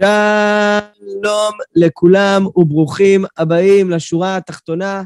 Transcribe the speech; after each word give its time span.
שלום 0.00 1.52
לכולם 1.74 2.46
וברוכים 2.56 3.24
הבאים 3.36 3.90
לשורה 3.90 4.36
התחתונה, 4.36 5.02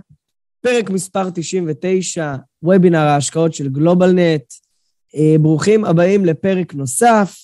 פרק 0.61 0.91
מספר 0.91 1.31
99, 1.35 2.35
וובינר 2.63 2.99
ההשקעות 2.99 3.55
של 3.55 3.69
גלובלנט. 3.69 4.43
אה, 5.17 5.37
ברוכים 5.41 5.85
הבאים 5.85 6.25
לפרק 6.25 6.75
נוסף. 6.75 7.37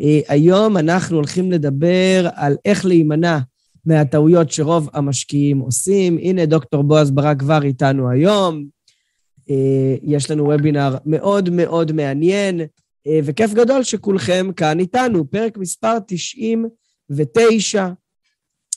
אה, 0.00 0.20
היום 0.28 0.76
אנחנו 0.76 1.16
הולכים 1.16 1.52
לדבר 1.52 2.28
על 2.34 2.56
איך 2.64 2.84
להימנע 2.86 3.38
מהטעויות 3.84 4.50
שרוב 4.50 4.88
המשקיעים 4.92 5.58
עושים. 5.58 6.18
הנה, 6.18 6.46
דוקטור 6.46 6.82
בועז 6.82 7.10
ברק 7.10 7.38
כבר 7.38 7.62
איתנו 7.62 8.10
היום. 8.10 8.64
אה, 9.50 9.96
יש 10.02 10.30
לנו 10.30 10.44
וובינר 10.44 10.96
מאוד 11.06 11.50
מאוד 11.50 11.92
מעניין, 11.92 12.60
וכיף 13.24 13.54
גדול 13.54 13.82
שכולכם 13.82 14.50
כאן 14.56 14.78
איתנו. 14.78 15.30
פרק 15.30 15.58
מספר 15.58 15.98
99. 16.06 16.68
ותשע. 17.10 17.88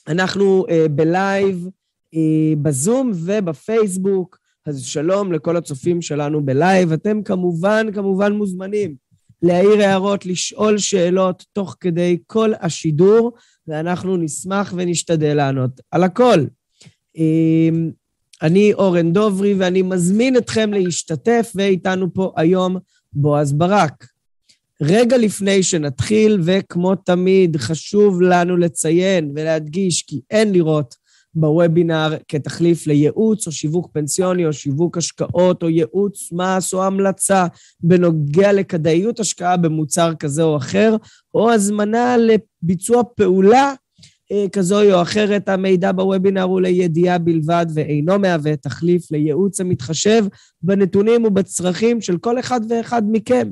אנחנו 0.08 0.66
uh, 0.68 0.90
ב 0.90 1.05
live 1.05 1.68
uh, 2.16 2.18
בזום 2.62 3.12
ובפייסבוק, 3.16 4.38
אז 4.66 4.82
שלום 4.84 5.32
לכל 5.32 5.58
הצופים 5.58 6.02
שלנו 6.02 6.46
ב 6.46 6.53
live. 6.53 6.92
אתם 6.92 7.24
כמובן, 7.24 7.88
כמובן 7.94 8.34
מוזמנים 8.34 8.96
להעיר 9.42 9.82
הערות, 9.82 10.26
לשאול 10.26 10.78
שאלות 10.78 11.46
תוך 11.54 11.76
כדי 11.80 12.18
כל 12.28 12.52
השידור, 12.60 13.34
ואנחנו 13.68 14.18
נשמח 14.18 14.74
ונשתדל 14.78 15.34
לענות 15.34 15.82
על 15.92 16.04
הכל. 16.04 16.46
Uh, 17.18 17.22
אני 18.42 18.74
אורן 18.74 19.14
דוברי, 19.14 19.54
ואני 19.54 19.82
מזמין 19.82 20.38
אתכם 20.38 20.74
להשתתף, 20.74 21.52
ואיתנו 21.56 22.14
פה 22.14 22.34
היום 22.36 22.78
בועז 23.14 23.54
ברק. 23.54 24.13
רגע 24.82 25.18
לפני 25.18 25.64
שנתחיל, 25.64 26.42
וכמו 26.44 26.96
תמיד, 26.96 27.58
חשוב 27.58 28.22
לנו 28.22 28.58
לציין 28.58 29.32
ולהדגיש 29.36 30.04
כי 30.08 30.22
אין 30.32 30.54
לראות 30.54 30.96
בוובינר 31.36 32.14
כתחליף 32.28 32.88
לייעוץ 32.88 33.48
או 33.48 33.52
שיווק 33.52 33.90
פנסיוני 33.94 34.46
או 34.46 34.54
שיווק 34.54 34.98
השקעות 34.98 35.64
או 35.64 35.70
ייעוץ 35.70 36.32
מס 36.32 36.74
או 36.74 36.84
המלצה 36.84 37.48
בנוגע 37.80 38.54
לכדאיות 38.54 39.20
השקעה 39.20 39.58
במוצר 39.58 40.14
כזה 40.20 40.44
או 40.44 40.58
אחר, 40.58 40.96
או 41.34 41.52
הזמנה 41.52 42.16
לביצוע 42.18 43.04
פעולה 43.16 43.74
אה, 44.32 44.46
כזו 44.52 44.94
או 44.94 45.02
אחרת. 45.02 45.50
המידע 45.50 45.92
בוובינר 45.92 46.44
הוא 46.44 46.62
לידיעה 46.62 47.18
בלבד 47.18 47.66
ואינו 47.74 48.20
מהווה 48.20 48.56
תחליף 48.56 49.12
לייעוץ 49.12 49.62
המתחשב 49.62 50.26
בנתונים 50.62 51.26
ובצרכים 51.26 52.02
של 52.02 52.18
כל 52.18 52.40
אחד 52.40 52.62
ואחד 52.70 53.02
מכם. 53.12 53.48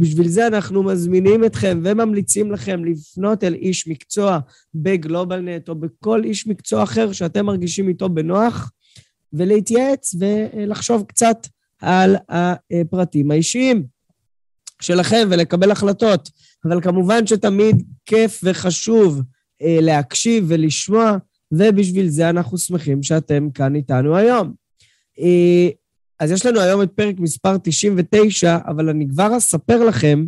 בשביל 0.00 0.28
זה 0.28 0.46
אנחנו 0.46 0.82
מזמינים 0.82 1.44
אתכם 1.44 1.80
וממליצים 1.84 2.52
לכם 2.52 2.84
לפנות 2.84 3.44
אל 3.44 3.54
איש 3.54 3.88
מקצוע 3.88 4.38
בגלובלנט 4.74 5.68
או 5.68 5.74
בכל 5.74 6.24
איש 6.24 6.46
מקצוע 6.46 6.82
אחר 6.82 7.12
שאתם 7.12 7.46
מרגישים 7.46 7.88
איתו 7.88 8.08
בנוח, 8.08 8.72
ולהתייעץ 9.32 10.14
ולחשוב 10.18 11.04
קצת 11.08 11.36
על 11.80 12.16
הפרטים 12.28 13.30
האישיים 13.30 13.84
שלכם 14.82 15.28
ולקבל 15.30 15.70
החלטות. 15.70 16.30
אבל 16.64 16.80
כמובן 16.80 17.26
שתמיד 17.26 17.82
כיף 18.06 18.40
וחשוב 18.44 19.22
אה, 19.62 19.78
להקשיב 19.80 20.44
ולשמוע, 20.48 21.16
ובשביל 21.52 22.08
זה 22.08 22.30
אנחנו 22.30 22.58
שמחים 22.58 23.02
שאתם 23.02 23.50
כאן 23.50 23.74
איתנו 23.74 24.16
היום. 24.16 24.52
אז 26.20 26.30
יש 26.30 26.46
לנו 26.46 26.60
היום 26.60 26.82
את 26.82 26.90
פרק 26.94 27.14
מספר 27.18 27.56
99, 27.62 28.58
אבל 28.66 28.88
אני 28.88 29.08
כבר 29.08 29.36
אספר 29.36 29.84
לכם 29.84 30.26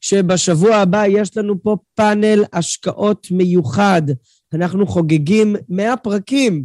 שבשבוע 0.00 0.76
הבא 0.76 1.06
יש 1.06 1.36
לנו 1.36 1.62
פה 1.62 1.76
פאנל 1.94 2.44
השקעות 2.52 3.26
מיוחד. 3.30 4.02
אנחנו 4.54 4.86
חוגגים 4.86 5.56
100 5.68 5.96
פרקים, 5.96 6.64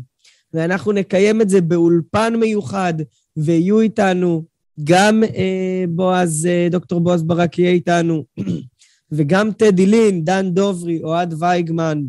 ואנחנו 0.53 0.91
נקיים 0.91 1.41
את 1.41 1.49
זה 1.49 1.61
באולפן 1.61 2.35
מיוחד, 2.35 2.93
ויהיו 3.37 3.79
איתנו 3.79 4.45
גם 4.83 5.23
אה, 5.23 5.83
בועז, 5.89 6.45
אה, 6.45 6.67
דוקטור 6.71 6.99
בועז 6.99 7.23
ברק 7.23 7.59
יהיה 7.59 7.71
איתנו, 7.71 8.25
וגם 9.11 9.51
טדי 9.51 9.85
לין, 9.85 10.23
דן 10.23 10.49
דוברי, 10.49 11.03
אוהד 11.03 11.33
וייגמן, 11.39 12.01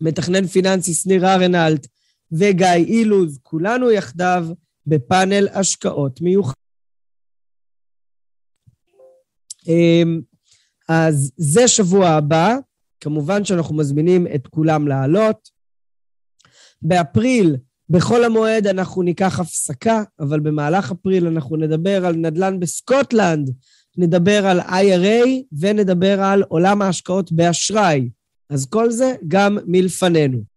מתכנן 0.00 0.46
פיננסי 0.46 0.94
שניר 0.94 1.26
ארנלט, 1.26 1.86
וגיא 2.32 2.66
אילוז, 2.74 3.38
כולנו 3.42 3.90
יחדיו 3.90 4.46
בפאנל 4.86 5.48
השקעות 5.48 6.20
מיוחד. 6.20 6.54
אמ, 9.68 10.20
אז 10.88 11.32
זה 11.36 11.68
שבוע 11.68 12.08
הבא, 12.08 12.56
כמובן 13.00 13.44
שאנחנו 13.44 13.76
מזמינים 13.76 14.26
את 14.34 14.46
כולם 14.46 14.88
לעלות. 14.88 15.48
באפריל, 16.82 17.56
בחול 17.90 18.24
המועד 18.24 18.66
אנחנו 18.66 19.02
ניקח 19.02 19.40
הפסקה, 19.40 20.02
אבל 20.20 20.40
במהלך 20.40 20.92
אפריל 20.92 21.26
אנחנו 21.26 21.56
נדבר 21.56 22.06
על 22.06 22.16
נדל"ן 22.16 22.60
בסקוטלנד, 22.60 23.50
נדבר 23.96 24.46
על 24.46 24.60
IRA 24.60 25.28
ונדבר 25.60 26.20
על 26.20 26.42
עולם 26.42 26.82
ההשקעות 26.82 27.32
באשראי. 27.32 28.10
אז 28.50 28.66
כל 28.66 28.90
זה 28.90 29.14
גם 29.28 29.58
מלפנינו. 29.66 30.51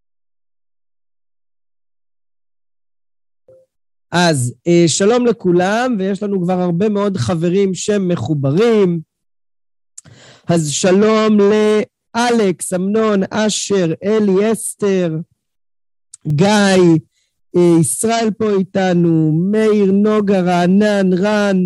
אז 4.11 4.53
אה, 4.67 4.83
שלום 4.87 5.25
לכולם, 5.25 5.95
ויש 5.99 6.23
לנו 6.23 6.41
כבר 6.41 6.61
הרבה 6.61 6.89
מאוד 6.89 7.17
חברים 7.17 7.73
שמחוברים. 7.73 8.99
אז 10.47 10.69
שלום 10.69 11.37
לאלכס, 11.39 12.73
אמנון, 12.73 13.21
אשר, 13.29 13.93
אלי, 14.03 14.51
אסתר, 14.51 15.17
גיא, 16.27 16.47
אה, 17.55 17.79
ישראל 17.79 18.29
פה 18.37 18.49
איתנו, 18.59 19.31
מאיר, 19.51 19.91
נוגה, 19.91 20.41
רענן, 20.41 21.13
רן, 21.13 21.57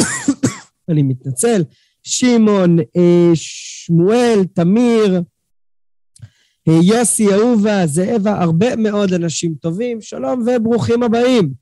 אני 0.88 1.02
מתנצל, 1.02 1.62
שמעון, 2.02 2.78
אה, 2.78 3.30
שמואל, 3.34 4.44
תמיר, 4.54 5.20
יוסי, 6.66 7.26
אהובה, 7.34 7.86
זאבה, 7.86 8.42
הרבה 8.42 8.76
מאוד 8.76 9.12
אנשים 9.12 9.54
טובים. 9.54 10.00
שלום 10.00 10.40
וברוכים 10.40 11.02
הבאים. 11.02 11.52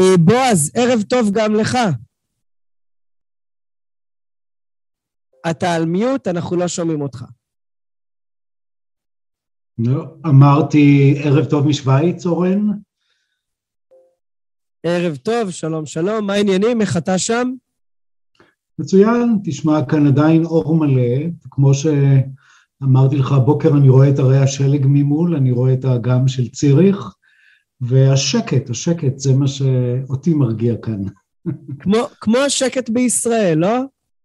אה, 0.00 0.16
בועז, 0.24 0.72
ערב 0.76 1.02
טוב 1.02 1.30
גם 1.32 1.54
לך. 1.54 1.78
אתה 5.50 5.74
על 5.74 5.84
מיוט, 5.84 6.28
אנחנו 6.28 6.56
לא 6.56 6.68
שומעים 6.68 7.00
אותך. 7.00 7.24
לא, 9.78 10.04
אמרתי 10.26 11.14
ערב 11.24 11.44
טוב 11.44 11.66
משוויץ, 11.66 12.26
אורן. 12.26 12.66
ערב 14.82 15.16
טוב, 15.16 15.50
שלום 15.50 15.86
שלום, 15.86 16.26
מה 16.26 16.32
העניינים? 16.32 16.80
איך 16.80 16.96
אתה 16.96 17.18
שם? 17.18 17.52
מצוין, 18.78 19.38
תשמע, 19.44 19.86
כאן 19.88 20.06
עדיין 20.06 20.44
אור 20.44 20.76
מלא, 20.76 21.28
כמו 21.50 21.74
ש... 21.74 21.86
אמרתי 22.82 23.16
לך, 23.16 23.32
הבוקר 23.32 23.68
אני 23.76 23.88
רואה 23.88 24.08
את 24.10 24.18
הרי 24.18 24.38
השלג 24.38 24.86
ממול, 24.86 25.36
אני 25.36 25.50
רואה 25.50 25.72
את 25.72 25.84
האגם 25.84 26.28
של 26.28 26.48
ציריך, 26.48 27.14
והשקט, 27.80 28.70
השקט, 28.70 29.18
זה 29.18 29.34
מה 29.34 29.48
שאותי 29.48 30.34
מרגיע 30.34 30.76
כאן. 30.76 31.02
כמו, 31.78 31.98
כמו 32.20 32.38
השקט 32.38 32.90
בישראל, 32.90 33.58
לא? 33.58 33.78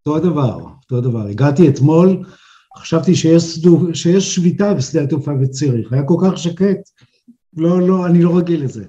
אותו 0.06 0.18
הדבר, 0.18 0.59
אותו 0.83 0.98
הדבר. 0.98 1.27
הגעתי 1.27 1.69
אתמול, 1.69 2.24
חשבתי 2.77 3.15
שיש, 3.15 3.59
שיש 3.94 4.36
שביתה 4.36 4.74
בשדה 4.74 5.01
התעופה 5.03 5.33
בציריך, 5.33 5.94
היה 5.94 6.03
כל 6.03 6.18
כך 6.25 6.38
שקט, 6.38 6.80
לא, 7.57 7.88
לא, 7.88 8.06
אני 8.06 8.21
לא 8.21 8.38
רגיל 8.38 8.63
לזה. 8.63 8.83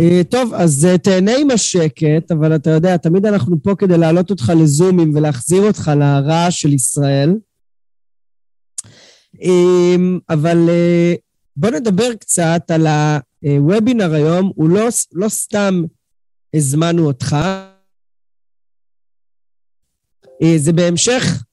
אה, 0.00 0.20
טוב, 0.30 0.54
אז 0.54 0.84
אה, 0.84 0.98
תהנה 0.98 1.32
עם 1.36 1.50
השקט, 1.50 2.30
אבל 2.30 2.54
אתה 2.56 2.70
יודע, 2.70 2.96
תמיד 2.96 3.26
אנחנו 3.26 3.62
פה 3.62 3.74
כדי 3.74 3.98
להעלות 3.98 4.30
אותך 4.30 4.52
לזומים 4.56 5.12
ולהחזיר 5.14 5.62
אותך 5.62 5.90
לרעש 5.96 6.60
של 6.60 6.72
ישראל. 6.72 7.34
אמ, 9.40 10.18
אבל 10.28 10.68
אה, 10.68 11.14
בוא 11.56 11.70
נדבר 11.70 12.14
קצת 12.14 12.70
על 12.70 12.86
הוובינר 13.42 14.14
היום. 14.14 14.52
הוא 14.54 14.68
לא, 14.68 14.88
לא 15.12 15.28
סתם 15.28 15.82
הזמנו 16.54 17.06
אותך, 17.06 17.36
אה, 20.42 20.54
זה 20.56 20.72
בהמשך 20.72 21.44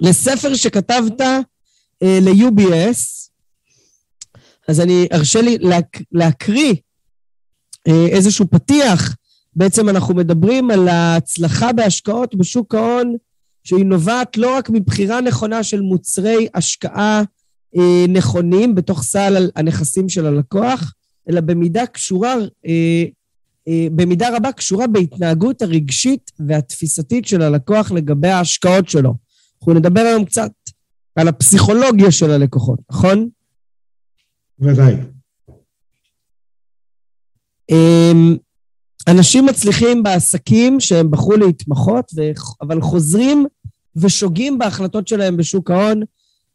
לספר 0.00 0.54
שכתבת 0.54 1.20
אה, 1.20 1.38
ל-UBS, 2.02 3.30
אז 4.68 4.80
אני 4.80 5.08
ארשה 5.12 5.40
לי 5.40 5.58
להק, 5.58 5.98
להקריא 6.12 6.74
איזשהו 7.86 8.46
פתיח. 8.50 9.16
בעצם 9.56 9.88
אנחנו 9.88 10.14
מדברים 10.14 10.70
על 10.70 10.88
ההצלחה 10.88 11.72
בהשקעות 11.72 12.34
בשוק 12.34 12.74
ההון 12.74 13.16
שהיא 13.66 13.84
נובעת 13.84 14.36
לא 14.36 14.56
רק 14.56 14.70
מבחירה 14.70 15.20
נכונה 15.20 15.62
של 15.62 15.80
מוצרי 15.80 16.48
השקעה 16.54 17.22
אה, 17.76 18.04
נכונים 18.08 18.74
בתוך 18.74 19.02
סל 19.02 19.50
הנכסים 19.56 20.08
של 20.08 20.26
הלקוח, 20.26 20.92
אלא 21.28 21.40
במידה 21.40 21.86
קשורה, 21.86 22.34
אה, 22.66 23.04
אה, 23.68 23.86
במידה 23.96 24.36
רבה 24.36 24.52
קשורה 24.52 24.86
בהתנהגות 24.86 25.62
הרגשית 25.62 26.30
והתפיסתית 26.46 27.26
של 27.26 27.42
הלקוח 27.42 27.92
לגבי 27.92 28.28
ההשקעות 28.28 28.88
שלו. 28.88 29.14
אנחנו 29.58 29.74
נדבר 29.74 30.00
היום 30.00 30.24
קצת 30.24 30.50
על 31.16 31.28
הפסיכולוגיה 31.28 32.10
של 32.10 32.30
הלקוחות, 32.30 32.78
נכון? 32.90 33.28
ודאי. 34.60 34.94
אמ, 37.70 38.36
אנשים 39.08 39.46
מצליחים 39.46 40.02
בעסקים 40.02 40.80
שהם 40.80 41.10
בחרו 41.10 41.36
להתמחות, 41.36 42.10
אבל 42.62 42.80
חוזרים 42.80 43.46
ושוגים 43.96 44.58
בהחלטות 44.58 45.08
שלהם 45.08 45.36
בשוק 45.36 45.70
ההון. 45.70 46.02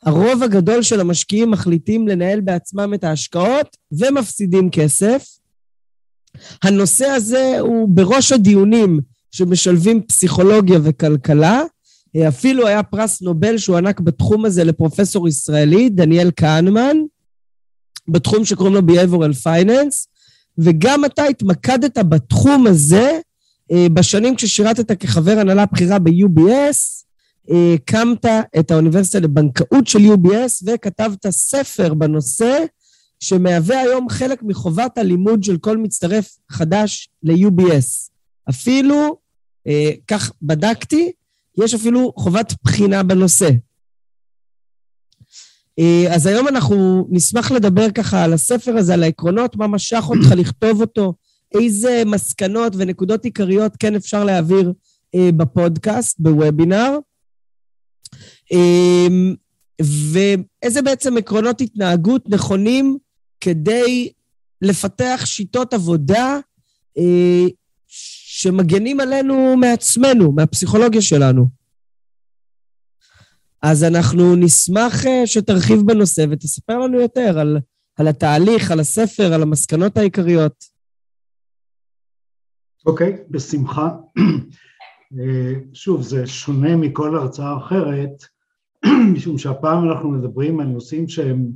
הרוב 0.03 0.43
הגדול 0.43 0.81
של 0.83 0.99
המשקיעים 0.99 1.51
מחליטים 1.51 2.07
לנהל 2.07 2.41
בעצמם 2.41 2.93
את 2.93 3.03
ההשקעות 3.03 3.77
ומפסידים 3.91 4.69
כסף. 4.69 5.25
הנושא 6.63 7.05
הזה 7.05 7.55
הוא 7.59 7.89
בראש 7.89 8.31
הדיונים 8.31 8.99
שמשלבים 9.31 10.01
פסיכולוגיה 10.01 10.79
וכלכלה. 10.83 11.63
אפילו 12.27 12.67
היה 12.67 12.83
פרס 12.83 13.21
נובל 13.21 13.57
שהוענק 13.57 13.99
בתחום 13.99 14.45
הזה 14.45 14.63
לפרופסור 14.63 15.27
ישראלי, 15.27 15.89
דניאל 15.89 16.31
כהנמן, 16.35 16.97
בתחום 18.07 18.45
שקוראים 18.45 18.75
לו 18.75 18.81
Behavioral 18.81 19.45
Finance, 19.45 20.07
וגם 20.57 21.05
אתה 21.05 21.23
התמקדת 21.23 21.97
בתחום 21.97 22.67
הזה 22.67 23.19
אה, 23.71 23.88
בשנים 23.93 24.35
כששירתת 24.35 24.91
כחבר 24.91 25.39
הנהלה 25.39 25.65
בכירה 25.65 25.99
ב-UBS, 25.99 27.03
הקמת 27.51 28.25
את 28.59 28.71
האוניברסיטה 28.71 29.19
לבנקאות 29.19 29.88
של 29.88 30.00
UBS 30.00 30.63
וכתבת 30.65 31.30
ספר 31.30 31.94
בנושא 31.94 32.65
שמהווה 33.19 33.80
היום 33.80 34.09
חלק 34.09 34.44
מחובת 34.44 34.98
הלימוד 34.98 35.44
של 35.44 35.57
כל 35.57 35.77
מצטרף 35.77 36.38
חדש 36.50 37.09
ל-UBS. 37.24 38.12
אפילו, 38.50 39.18
אה, 39.68 39.92
כך 40.07 40.31
בדקתי, 40.42 41.12
יש 41.63 41.74
אפילו 41.74 42.13
חובת 42.18 42.53
בחינה 42.63 43.03
בנושא. 43.03 43.50
אה, 45.80 46.15
אז 46.15 46.25
היום 46.25 46.48
אנחנו 46.48 47.07
נשמח 47.09 47.51
לדבר 47.51 47.92
ככה 47.92 48.24
על 48.24 48.33
הספר 48.33 48.77
הזה, 48.77 48.94
על 48.94 49.03
העקרונות, 49.03 49.56
מה 49.56 49.68
משך 49.68 50.03
אותך 50.09 50.31
לכתוב 50.42 50.81
אותו, 50.81 51.13
איזה 51.59 52.03
מסקנות 52.06 52.74
ונקודות 52.77 53.25
עיקריות 53.25 53.74
כן 53.80 53.95
אפשר 53.95 54.24
להעביר 54.24 54.74
אה, 55.15 55.30
בפודקאסט, 55.38 56.19
בוובינר, 56.19 56.98
ואיזה 59.81 60.81
בעצם 60.81 61.18
עקרונות 61.18 61.62
התנהגות 61.62 62.30
נכונים 62.30 62.98
כדי 63.42 64.12
לפתח 64.62 65.21
שיטות 65.25 65.74
עבודה 65.74 66.39
שמגנים 68.42 69.00
עלינו 69.00 69.57
מעצמנו, 69.57 70.31
מהפסיכולוגיה 70.31 71.01
שלנו. 71.01 71.62
אז 73.62 73.83
אנחנו 73.83 74.36
נשמח 74.36 75.06
אה, 75.06 75.27
שתרחיב 75.27 75.80
בנושא 75.86 76.25
ותספר 76.30 76.77
לנו 76.80 77.00
יותר 77.00 77.39
על, 77.39 77.57
על 77.95 78.07
התהליך, 78.07 78.71
על 78.71 78.80
הספר, 78.80 79.33
על 79.33 79.42
המסקנות 79.42 79.98
העיקריות. 79.98 80.65
אוקיי, 82.86 83.13
okay, 83.13 83.31
בשמחה. 83.31 83.89
אה, 85.19 85.53
שוב, 85.74 86.01
זה 86.01 86.27
שונה 86.27 86.75
מכל 86.75 87.18
הרצאה 87.18 87.57
אחרת, 87.57 88.25
משום 89.13 89.37
שהפעם 89.37 89.89
אנחנו 89.89 90.11
מדברים 90.11 90.59
על 90.59 90.67
נושאים 90.67 91.07
שהם 91.07 91.51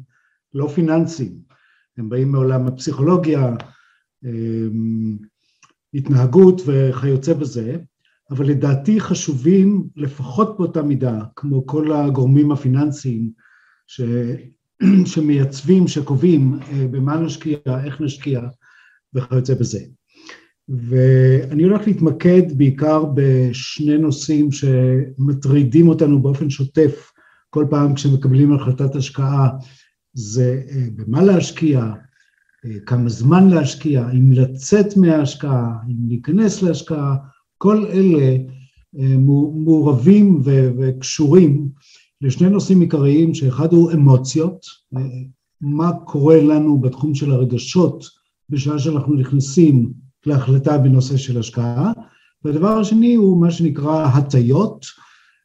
לא 0.54 0.68
פיננסיים, 0.68 1.38
הם 1.98 2.10
באים 2.10 2.32
מעולם 2.32 2.68
הפסיכולוגיה, 2.68 3.56
אה, 4.26 4.68
התנהגות 5.94 6.62
וכיוצא 6.66 7.34
בזה, 7.34 7.78
אבל 8.32 8.46
לדעתי 8.46 9.00
חשובים 9.00 9.88
לפחות 9.96 10.58
באותה 10.58 10.82
מידה, 10.82 11.22
כמו 11.36 11.66
כל 11.66 11.92
הגורמים 11.92 12.52
הפיננסיים 12.52 13.32
ש... 13.88 14.02
שמייצבים, 15.06 15.88
שקובעים 15.88 16.54
אה, 16.54 16.88
במה 16.92 17.18
נשקיע, 17.18 17.58
איך 17.86 18.02
נשקיע 18.02 18.42
וכיוצא 19.14 19.54
בזה. 19.54 19.80
ואני 20.70 21.64
הולך 21.64 21.88
להתמקד 21.88 22.58
בעיקר 22.58 23.06
בשני 23.16 23.98
נושאים 23.98 24.50
שמטרידים 24.52 25.88
אותנו 25.88 26.22
באופן 26.22 26.50
שוטף 26.50 27.12
כל 27.56 27.66
פעם 27.70 27.94
כשמקבלים 27.94 28.54
החלטת 28.54 28.96
השקעה, 28.96 29.50
זה 30.14 30.62
אה, 30.72 30.88
במה 30.96 31.24
להשקיע, 31.24 31.80
אה, 32.66 32.80
כמה 32.86 33.10
זמן 33.10 33.50
להשקיע, 33.50 34.10
אם 34.12 34.32
לצאת 34.32 34.98
מההשקעה, 34.98 35.74
אם 35.88 36.08
להיכנס 36.08 36.62
להשקעה, 36.62 37.16
כל 37.58 37.86
אלה 37.86 38.38
אה, 39.00 39.18
מעורבים 39.66 40.42
וקשורים 40.46 41.70
לשני 42.22 42.50
נושאים 42.50 42.82
עיקריים, 42.82 43.34
שאחד 43.34 43.74
הוא 43.74 43.92
אמוציות, 43.92 44.66
מה 45.62 45.92
קורה 46.06 46.42
לנו 46.42 46.82
בתחום 46.82 47.16
של 47.16 47.32
הרגשות 47.32 48.06
בשעה 48.50 48.80
שאנחנו 48.80 49.14
נכנסים 49.14 49.94
להחלטה 50.26 50.78
בנושא 50.78 51.18
של 51.18 51.40
השקעה, 51.40 51.92
והדבר 52.44 52.78
השני 52.78 53.16
הוא 53.16 53.42
מה 53.42 53.52
שנקרא 53.52 54.06
הטיות, 54.06 54.86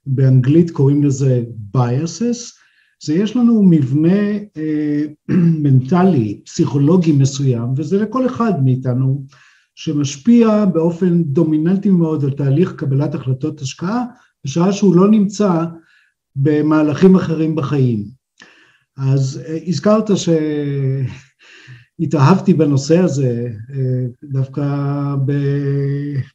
באנגלית 0.06 0.70
קוראים 0.70 1.02
לזה 1.02 1.42
biases, 1.76 2.60
זה 3.02 3.14
יש 3.14 3.36
לנו 3.36 3.62
מבנה 3.62 4.18
אה, 4.56 5.02
מנטלי, 5.62 6.40
פסיכולוגי 6.44 7.12
מסוים, 7.12 7.68
וזה 7.76 8.02
לכל 8.02 8.26
אחד 8.26 8.64
מאיתנו, 8.64 9.26
שמשפיע 9.74 10.64
באופן 10.64 11.22
דומיננטי 11.22 11.90
מאוד 11.90 12.24
על 12.24 12.30
תהליך 12.30 12.72
קבלת 12.72 13.14
החלטות 13.14 13.60
השקעה, 13.60 14.04
בשעה 14.44 14.72
שהוא 14.72 14.94
לא 14.94 15.10
נמצא 15.10 15.64
במהלכים 16.36 17.16
אחרים 17.16 17.54
בחיים. 17.54 18.04
אז 18.96 19.40
אה, 19.46 19.58
הזכרת 19.66 20.10
שהתאהבתי 22.00 22.54
בנושא 22.54 22.98
הזה 22.98 23.48
אה, 23.72 24.06
דווקא 24.24 24.64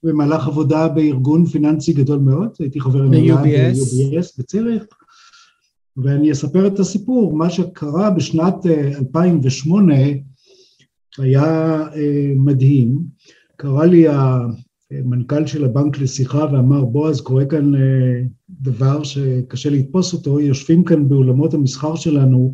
במהלך 0.04 0.48
עבודה 0.48 0.88
בארגון 0.88 1.46
פיננסי 1.46 1.94
גדול 1.94 2.20
מאוד, 2.20 2.50
הייתי 2.60 2.80
חבר 2.80 3.02
הנהלה 3.02 3.36
ב-UBS 3.36 4.36
בציריך, 4.40 4.84
ואני 5.98 6.32
אספר 6.32 6.68
את 6.68 6.80
הסיפור, 6.80 7.38
מה 7.38 7.50
שקרה 7.50 8.10
בשנת 8.10 8.66
2008 8.66 9.94
אה, 9.96 10.14
היה 11.18 11.80
מדהים. 12.36 13.00
קרא 13.56 13.86
לי 13.86 14.06
המנכ"ל 14.92 15.46
של 15.46 15.66
הבנק 15.66 16.00
לשיחה 16.00 16.46
ואמר, 16.54 16.86
בועז, 16.86 17.22
קורה 17.22 17.46
כאן 17.46 17.76
אה, 17.76 18.22
דבר 18.50 19.04
שקשה 19.04 19.70
לתפוס 19.70 20.14
אותו, 20.14 20.40
יושבים 20.40 20.84
כאן 20.84 21.10
באולמות 21.10 21.54
המסחר 21.54 21.96
שלנו 21.96 22.54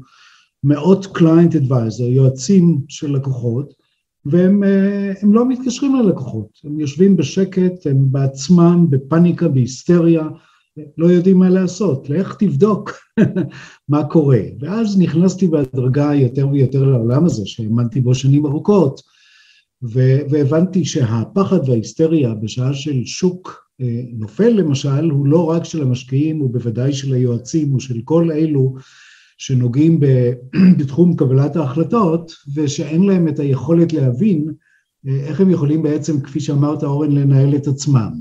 מאות 0.64 1.06
קליינט 1.06 1.56
אדוויזר, 1.56 2.04
יועצים 2.04 2.80
של 2.88 3.16
לקוחות, 3.16 3.74
והם 4.26 4.64
אה, 4.64 5.14
לא 5.24 5.50
מתקשרים 5.50 5.96
ללקוחות, 5.96 6.48
הם 6.64 6.80
יושבים 6.80 7.18
בשקט, 7.18 7.88
הם 7.88 7.98
בעצמם 8.12 8.86
בפניקה, 8.90 9.48
בהיסטריה, 9.48 10.28
לא 10.98 11.06
יודעים 11.06 11.38
מה 11.38 11.50
לעשות, 11.50 12.10
לך 12.10 12.36
תבדוק 12.40 12.92
מה 13.90 14.04
קורה. 14.04 14.42
ואז 14.60 15.00
נכנסתי 15.00 15.48
בהדרגה 15.48 16.14
יותר 16.16 16.48
ויותר 16.48 16.84
לעולם 16.84 17.26
הזה, 17.26 17.42
שהאמנתי 17.46 18.02
בו 18.02 18.16
שנים 18.16 18.46
ארוכות, 18.46 19.02
והבנתי 20.30 20.86
שהפחד 20.86 21.70
וההיסטריה 21.70 22.34
בשעה 22.34 22.74
של 22.74 23.06
שוק 23.06 23.68
אה, 23.82 24.02
נופל 24.14 24.50
למשל, 24.50 25.10
הוא 25.10 25.28
לא 25.28 25.50
רק 25.50 25.66
של 25.66 25.82
המשקיעים, 25.82 26.40
הוא 26.40 26.54
בוודאי 26.54 26.94
של 26.94 27.14
היועצים, 27.14 27.70
הוא 27.70 27.80
של 27.80 28.02
כל 28.04 28.32
אלו 28.32 28.76
שנוגעים 29.42 30.00
בתחום 30.78 31.16
קבלת 31.16 31.56
ההחלטות, 31.56 32.32
ושאין 32.56 33.04
להם 33.04 33.28
את 33.28 33.40
היכולת 33.40 33.94
להבין 33.94 34.54
אה, 35.08 35.16
איך 35.16 35.42
הם 35.42 35.50
יכולים 35.50 35.84
בעצם, 35.84 36.22
כפי 36.22 36.40
שאמרת 36.40 36.84
אורן, 36.84 37.12
לנהל 37.12 37.56
את 37.56 37.68
עצמם. 37.68 38.12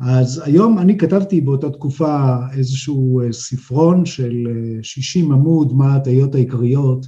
אז 0.00 0.42
היום 0.44 0.78
אני 0.78 0.98
כתבתי 0.98 1.40
באותה 1.40 1.70
תקופה 1.70 2.36
איזשהו 2.52 3.20
אה, 3.20 3.32
ספרון 3.32 4.06
של 4.06 4.46
60 4.82 5.32
עמוד, 5.32 5.72
מה 5.72 5.92
ההטיות 5.92 6.34
העיקריות, 6.34 7.06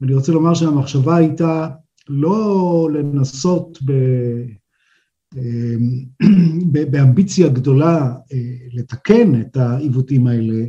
ואני 0.00 0.14
רוצה 0.14 0.32
לומר 0.32 0.54
שהמחשבה 0.54 1.16
הייתה 1.16 1.68
לא 2.08 2.88
לנסות 2.92 3.78
ב, 3.84 3.92
אמ, 5.36 6.72
באמביציה 6.90 7.48
גדולה 7.48 8.14
אה, 8.32 8.56
לתקן 8.72 9.40
את 9.40 9.56
העיוותים 9.56 10.26
האלה, 10.26 10.64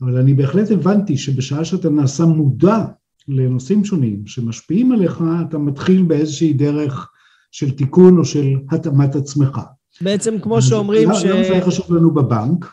אבל 0.00 0.16
אני 0.16 0.34
בהחלט 0.34 0.70
הבנתי 0.70 1.16
שבשעה 1.16 1.64
שאתה 1.64 1.90
נעשה 1.90 2.24
מודע 2.24 2.84
לנושאים 3.28 3.84
שונים 3.84 4.26
שמשפיעים 4.26 4.92
עליך, 4.92 5.22
אתה 5.48 5.58
מתחיל 5.58 6.02
באיזושהי 6.02 6.52
דרך 6.52 7.10
של 7.52 7.70
תיקון 7.70 8.18
או 8.18 8.24
של 8.24 8.56
התאמת 8.70 9.16
עצמך. 9.16 9.60
בעצם 10.00 10.38
כמו 10.38 10.62
שאומרים 10.62 11.08
ש... 11.14 11.24
למה 11.24 11.44
זה 11.44 11.52
היה 11.52 11.64
חשוב 11.64 11.94
לנו 11.94 12.14
בבנק? 12.14 12.66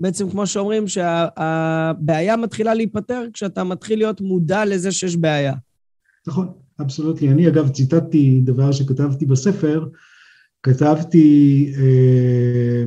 בעצם 0.00 0.30
כמו 0.30 0.46
שאומרים 0.46 0.88
שהבעיה 0.88 2.36
מתחילה 2.36 2.74
להיפתר 2.74 3.22
כשאתה 3.32 3.64
מתחיל 3.64 3.98
להיות 3.98 4.20
מודע 4.20 4.64
לזה 4.64 4.92
שיש 4.92 5.16
בעיה. 5.16 5.54
נכון. 6.26 6.48
אבסולוטלי. 6.80 7.28
אני 7.28 7.48
אגב 7.48 7.68
ציטטתי 7.68 8.40
דבר 8.44 8.72
שכתבתי 8.72 9.26
בספר, 9.26 9.86
כתבתי, 10.62 11.72
אה, 11.76 12.84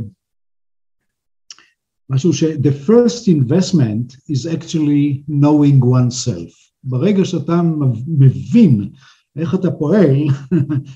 משהו 2.09 2.33
ש- 2.33 2.43
the 2.43 2.87
first 2.87 3.27
investment 3.27 4.15
is 4.31 4.45
actually 4.45 5.23
knowing 5.29 5.83
oneself. 5.83 6.51
ברגע 6.83 7.25
שאתה 7.25 7.61
מבין 8.07 8.89
איך 9.35 9.55
אתה 9.55 9.71
פועל, 9.71 10.15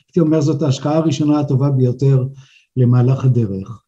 הייתי 0.07 0.19
אומר 0.19 0.41
זאת 0.41 0.61
ההשקעה 0.61 0.97
הראשונה 0.97 1.39
הטובה 1.39 1.69
ביותר 1.69 2.27
למהלך 2.77 3.25
הדרך. 3.25 3.83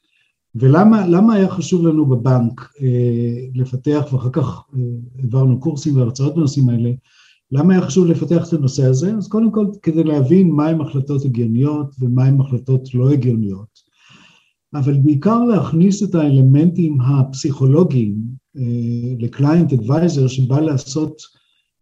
ולמה 0.56 1.34
היה 1.34 1.50
חשוב 1.50 1.88
לנו 1.88 2.06
בבנק 2.06 2.70
אה, 2.82 3.46
לפתח, 3.56 4.06
ואחר 4.14 4.30
כך 4.30 4.62
אה, 4.76 4.80
העברנו 5.20 5.60
קורסים 5.60 5.98
והרצאות 5.98 6.36
בנושאים 6.36 6.70
האלה, 6.70 6.92
למה 7.52 7.74
היה 7.74 7.82
חשוב 7.82 8.06
לפתח 8.06 8.48
את 8.48 8.54
הנושא 8.54 8.86
הזה? 8.86 9.14
אז 9.14 9.28
קודם 9.28 9.52
כל 9.52 9.68
כדי 9.82 10.04
להבין 10.04 10.52
מהם 10.52 10.82
החלטות 10.82 11.26
הגיוניות 11.26 11.96
ומהם 12.00 12.42
החלטות 12.42 12.94
לא 12.94 13.10
הגיוניות, 13.10 13.81
אבל 14.74 14.98
בעיקר 14.98 15.44
להכניס 15.44 16.04
את 16.04 16.16
האלמנטים 16.16 17.02
הפסיכולוגיים 17.02 18.16
אה, 18.58 19.14
לקליינט 19.20 19.74
אדוויזר 19.74 20.28
שבא 20.28 20.60
לעשות 20.60 21.22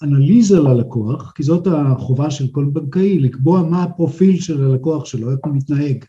אנליזה 0.03 0.59
ללקוח, 0.59 1.31
כי 1.35 1.43
זאת 1.43 1.67
החובה 1.67 2.31
של 2.31 2.47
כל 2.47 2.65
בנקאי, 2.73 3.19
לקבוע 3.19 3.63
מה 3.63 3.83
הפרופיל 3.83 4.41
של 4.41 4.63
הלקוח 4.63 5.05
שלו, 5.05 5.31
איך 5.31 5.39
הוא 5.45 5.55
מתנהג. 5.55 6.05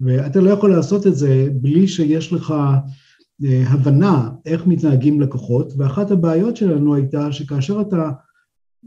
ואתה 0.00 0.40
לא 0.40 0.50
יכול 0.50 0.70
לעשות 0.70 1.06
את 1.06 1.16
זה 1.16 1.48
בלי 1.52 1.88
שיש 1.88 2.32
לך 2.32 2.54
אה, 3.44 3.64
הבנה 3.66 4.30
איך 4.46 4.66
מתנהגים 4.66 5.20
לקוחות, 5.20 5.72
ואחת 5.76 6.10
הבעיות 6.10 6.56
שלנו 6.56 6.94
הייתה 6.94 7.32
שכאשר 7.32 7.80
אתה, 7.80 8.10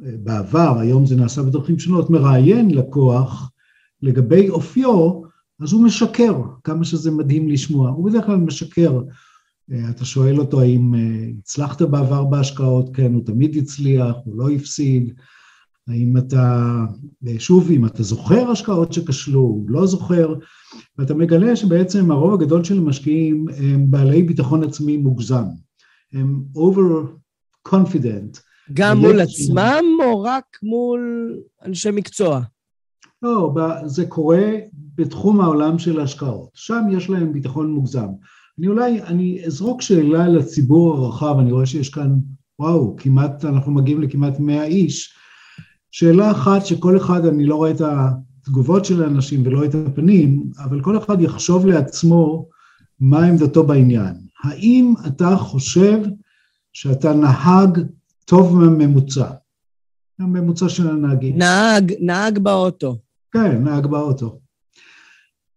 אה, 0.05 0.11
בעבר, 0.23 0.79
היום 0.79 1.05
זה 1.05 1.15
נעשה 1.15 1.43
בדרכים 1.43 1.79
שונות, 1.79 2.09
מראיין 2.09 2.71
לקוח 2.71 3.51
לגבי 4.01 4.49
אופיו, 4.49 5.24
אז 5.61 5.73
הוא 5.73 5.83
משקר, 5.83 6.41
כמה 6.63 6.85
שזה 6.85 7.11
מדהים 7.11 7.49
לשמוע, 7.49 7.89
הוא 7.89 8.09
בדרך 8.09 8.25
כלל 8.25 8.35
משקר. 8.35 9.01
אה, 9.71 9.89
אתה 9.89 10.05
שואל 10.05 10.39
אותו 10.39 10.61
האם 10.61 10.93
הצלחת 11.39 11.81
בעבר 11.81 12.23
בהשקעות, 12.23 12.95
כן, 12.95 13.13
הוא 13.13 13.25
תמיד 13.25 13.57
הצליח, 13.57 14.15
הוא 14.25 14.37
לא 14.37 14.49
הפסיד, 14.49 15.13
האם 15.87 16.17
אתה, 16.17 16.75
שוב, 17.37 17.71
אם 17.71 17.85
אתה 17.85 18.03
זוכר 18.03 18.51
השקעות 18.51 18.93
שכשלו, 18.93 19.65
לא 19.67 19.87
זוכר, 19.87 20.33
ואתה 20.97 21.13
מגלה 21.13 21.55
שבעצם 21.55 22.11
הרוב 22.11 22.33
הגדול 22.33 22.63
של 22.63 22.77
המשקיעים 22.77 23.45
הם 23.57 23.91
בעלי 23.91 24.23
ביטחון 24.23 24.63
עצמי 24.63 24.97
מוגזם, 24.97 25.45
הם 26.13 26.41
over 26.55 27.07
confident. 27.67 28.39
גם 28.73 28.97
מול 28.97 29.21
עצמם 29.21 29.83
או 30.03 30.21
רק 30.21 30.57
מול 30.63 31.33
אנשי 31.65 31.91
מקצוע? 31.91 32.41
לא, 33.25 33.53
זה 33.85 34.05
קורה 34.05 34.51
בתחום 34.95 35.41
העולם 35.41 35.79
של 35.79 35.99
ההשקעות, 35.99 36.49
שם 36.53 36.83
יש 36.91 37.09
להם 37.09 37.33
ביטחון 37.33 37.71
מוגזם. 37.71 38.07
אני 38.59 38.67
אולי, 38.67 39.01
אני 39.01 39.41
אזרוק 39.45 39.81
שאלה 39.81 40.27
לציבור 40.27 40.95
הרחב, 40.95 41.35
אני 41.39 41.51
רואה 41.51 41.65
שיש 41.65 41.89
כאן, 41.89 42.15
וואו, 42.59 42.95
כמעט, 42.97 43.45
אנחנו 43.45 43.71
מגיעים 43.71 44.01
לכמעט 44.01 44.39
100 44.39 44.63
איש, 44.63 45.13
שאלה 45.91 46.31
אחת 46.31 46.65
שכל 46.65 46.97
אחד, 46.97 47.25
אני 47.25 47.45
לא 47.45 47.55
רואה 47.55 47.71
את 47.71 47.81
התגובות 47.81 48.85
של 48.85 49.03
האנשים 49.03 49.43
ולא 49.45 49.65
את 49.65 49.75
הפנים, 49.75 50.43
אבל 50.63 50.81
כל 50.81 50.97
אחד 50.97 51.21
יחשוב 51.21 51.65
לעצמו 51.65 52.47
מה 52.99 53.25
עמדתו 53.25 53.63
בעניין. 53.63 54.13
האם 54.43 54.93
אתה 55.07 55.35
חושב 55.35 55.99
שאתה 56.73 57.13
נהג 57.13 57.79
טוב 58.25 58.55
מהממוצע? 58.57 59.31
הממוצע 60.19 60.69
של 60.69 60.89
הנהגים. 60.89 61.37
נהג, 61.37 61.93
נהג 61.99 62.39
באוטו. 62.39 63.04
כן, 63.35 63.63
נהג 63.63 63.87
באוטו. 63.87 64.39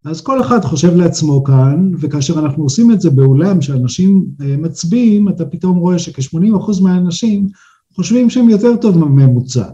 אז 0.05 0.21
כל 0.21 0.41
אחד 0.41 0.65
חושב 0.65 0.97
לעצמו 0.97 1.45
כאן, 1.45 1.91
וכאשר 2.01 2.39
אנחנו 2.39 2.63
עושים 2.63 2.93
את 2.93 3.01
זה 3.01 3.11
באולם 3.11 3.63
שאנשים 3.63 4.27
אה, 4.41 4.57
מצביעים, 4.57 5.29
אתה 5.29 5.45
פתאום 5.45 5.79
רואה 5.79 5.99
שכ-80% 5.99 6.83
מהאנשים 6.83 7.47
חושבים 7.95 8.31
שהם 8.31 8.49
יותר 8.49 8.77
טוב 8.77 8.99
מהממוצע. 8.99 9.65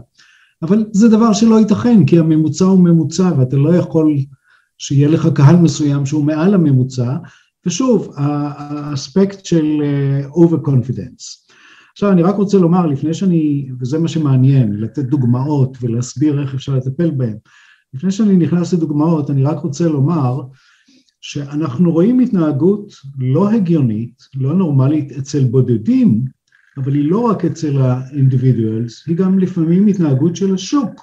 אבל 0.61 0.85
זה 0.91 1.09
דבר 1.09 1.33
שלא 1.33 1.59
ייתכן, 1.59 2.05
כי 2.05 2.19
הממוצע 2.19 2.65
הוא 2.65 2.79
ממוצע, 2.79 3.31
ואתה 3.37 3.55
לא 3.55 3.75
יכול 3.75 4.17
שיהיה 4.77 5.07
לך 5.07 5.27
קהל 5.33 5.55
מסוים 5.55 6.05
שהוא 6.05 6.25
מעל 6.25 6.53
הממוצע, 6.53 7.17
ושוב, 7.65 8.13
האספקט 8.15 9.45
של 9.45 9.81
uh, 10.35 10.57
קונפידנס. 10.57 11.47
עכשיו 11.91 12.11
אני 12.11 12.23
רק 12.23 12.35
רוצה 12.35 12.57
לומר, 12.57 12.85
לפני 12.85 13.13
שאני, 13.13 13.69
וזה 13.79 13.99
מה 13.99 14.07
שמעניין, 14.07 14.73
לתת 14.73 15.03
דוגמאות 15.05 15.77
ולהסביר 15.81 16.41
איך 16.41 16.53
אפשר 16.53 16.75
לטפל 16.75 17.11
בהן, 17.11 17.37
לפני 17.95 18.11
שאני 18.11 18.37
נכנס 18.37 18.73
לדוגמאות, 18.73 19.29
אני 19.29 19.43
רק 19.43 19.59
רוצה 19.59 19.87
לומר 19.87 20.41
שאנחנו 21.21 21.91
רואים 21.91 22.19
התנהגות 22.19 22.93
לא 23.17 23.49
הגיונית, 23.49 24.23
לא 24.35 24.53
נורמלית 24.53 25.11
אצל 25.11 25.43
בודדים, 25.43 26.25
אבל 26.77 26.93
היא 26.93 27.11
לא 27.11 27.19
רק 27.19 27.45
אצל 27.45 27.77
האינדיבידואלס, 27.77 29.07
היא 29.07 29.15
גם 29.15 29.39
לפעמים 29.39 29.87
התנהגות 29.87 30.35
של 30.35 30.53
השוק. 30.53 31.01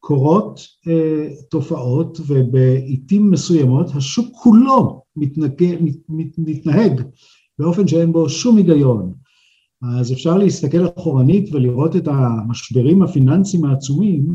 קורות 0.00 0.60
אה, 0.88 1.28
תופעות 1.50 2.20
ובעיתים 2.26 3.30
מסוימות 3.30 3.90
השוק 3.94 4.28
כולו 4.42 5.02
מתנהג, 5.16 5.62
מת, 5.80 5.96
מת, 6.08 6.38
מתנהג 6.38 7.02
באופן 7.58 7.88
שאין 7.88 8.12
בו 8.12 8.28
שום 8.28 8.56
היגיון. 8.56 9.12
אז 9.82 10.12
אפשר 10.12 10.38
להסתכל 10.38 10.86
אחורנית 10.98 11.54
ולראות 11.54 11.96
את 11.96 12.08
המשברים 12.08 13.02
הפיננסיים 13.02 13.64
העצומים 13.64 14.28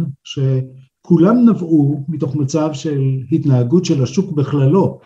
שכולם 1.02 1.50
נבעו 1.50 2.06
מתוך 2.08 2.36
מצב 2.36 2.70
של 2.74 3.02
התנהגות 3.32 3.86
של 3.86 4.04
השוק 4.04 4.32
בכללו 4.32 5.00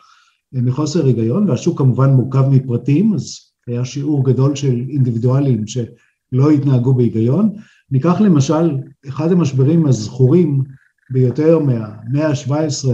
מחוסר 0.53 1.05
היגיון, 1.05 1.49
והשוק 1.49 1.77
כמובן 1.77 2.09
מורכב 2.09 2.43
מפרטים, 2.49 3.13
אז 3.13 3.39
היה 3.67 3.85
שיעור 3.85 4.25
גדול 4.25 4.55
של 4.55 4.85
אינדיבידואלים 4.89 5.67
שלא 5.67 6.51
התנהגו 6.51 6.93
בהיגיון. 6.93 7.49
ניקח 7.91 8.21
למשל 8.21 8.77
אחד 9.07 9.31
המשברים 9.31 9.85
הזכורים 9.85 10.63
ביותר 11.09 11.59
מהמאה 11.59 12.27
ה-17, 12.27 12.87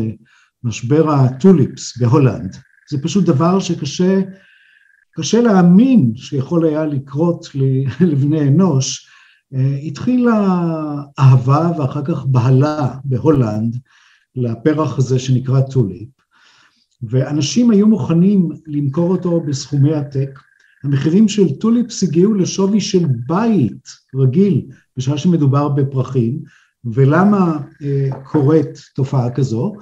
משבר 0.63 1.12
הטוליפס 1.12 1.98
בהולנד. 1.98 2.55
זה 2.89 3.01
פשוט 3.01 3.25
דבר 3.25 3.60
שקשה 3.60 4.22
קשה 5.15 5.41
להאמין 5.41 6.12
שיכול 6.15 6.65
היה 6.65 6.86
לקרות 6.86 7.46
לבני 8.10 8.48
אנוש. 8.48 9.10
התחילה 9.84 10.65
אהבה 11.20 11.72
ואחר 11.77 12.05
כך 12.05 12.25
בהלה 12.25 12.96
בהולנד 13.03 13.77
לפרח 14.36 14.98
הזה 14.98 15.20
שנקרא 15.20 15.62
טוליפ, 15.62 16.10
ואנשים 17.03 17.72
היו 17.72 17.88
מוכנים 17.88 18.50
למכור 18.67 19.12
אותו 19.12 19.41
בסכומי 19.41 19.93
עתק, 19.93 20.39
המחירים 20.84 21.27
של 21.27 21.55
טוליפס 21.55 22.03
הגיעו 22.03 22.34
לשווי 22.34 22.81
של 22.81 23.05
בית 23.27 23.88
רגיל 24.15 24.62
בשעה 24.98 25.17
שמדובר 25.17 25.70
בפרחים, 25.70 26.39
ולמה 26.86 27.60
אה, 27.84 28.10
קורית 28.24 28.81
תופעה 28.96 29.31
כזו? 29.31 29.74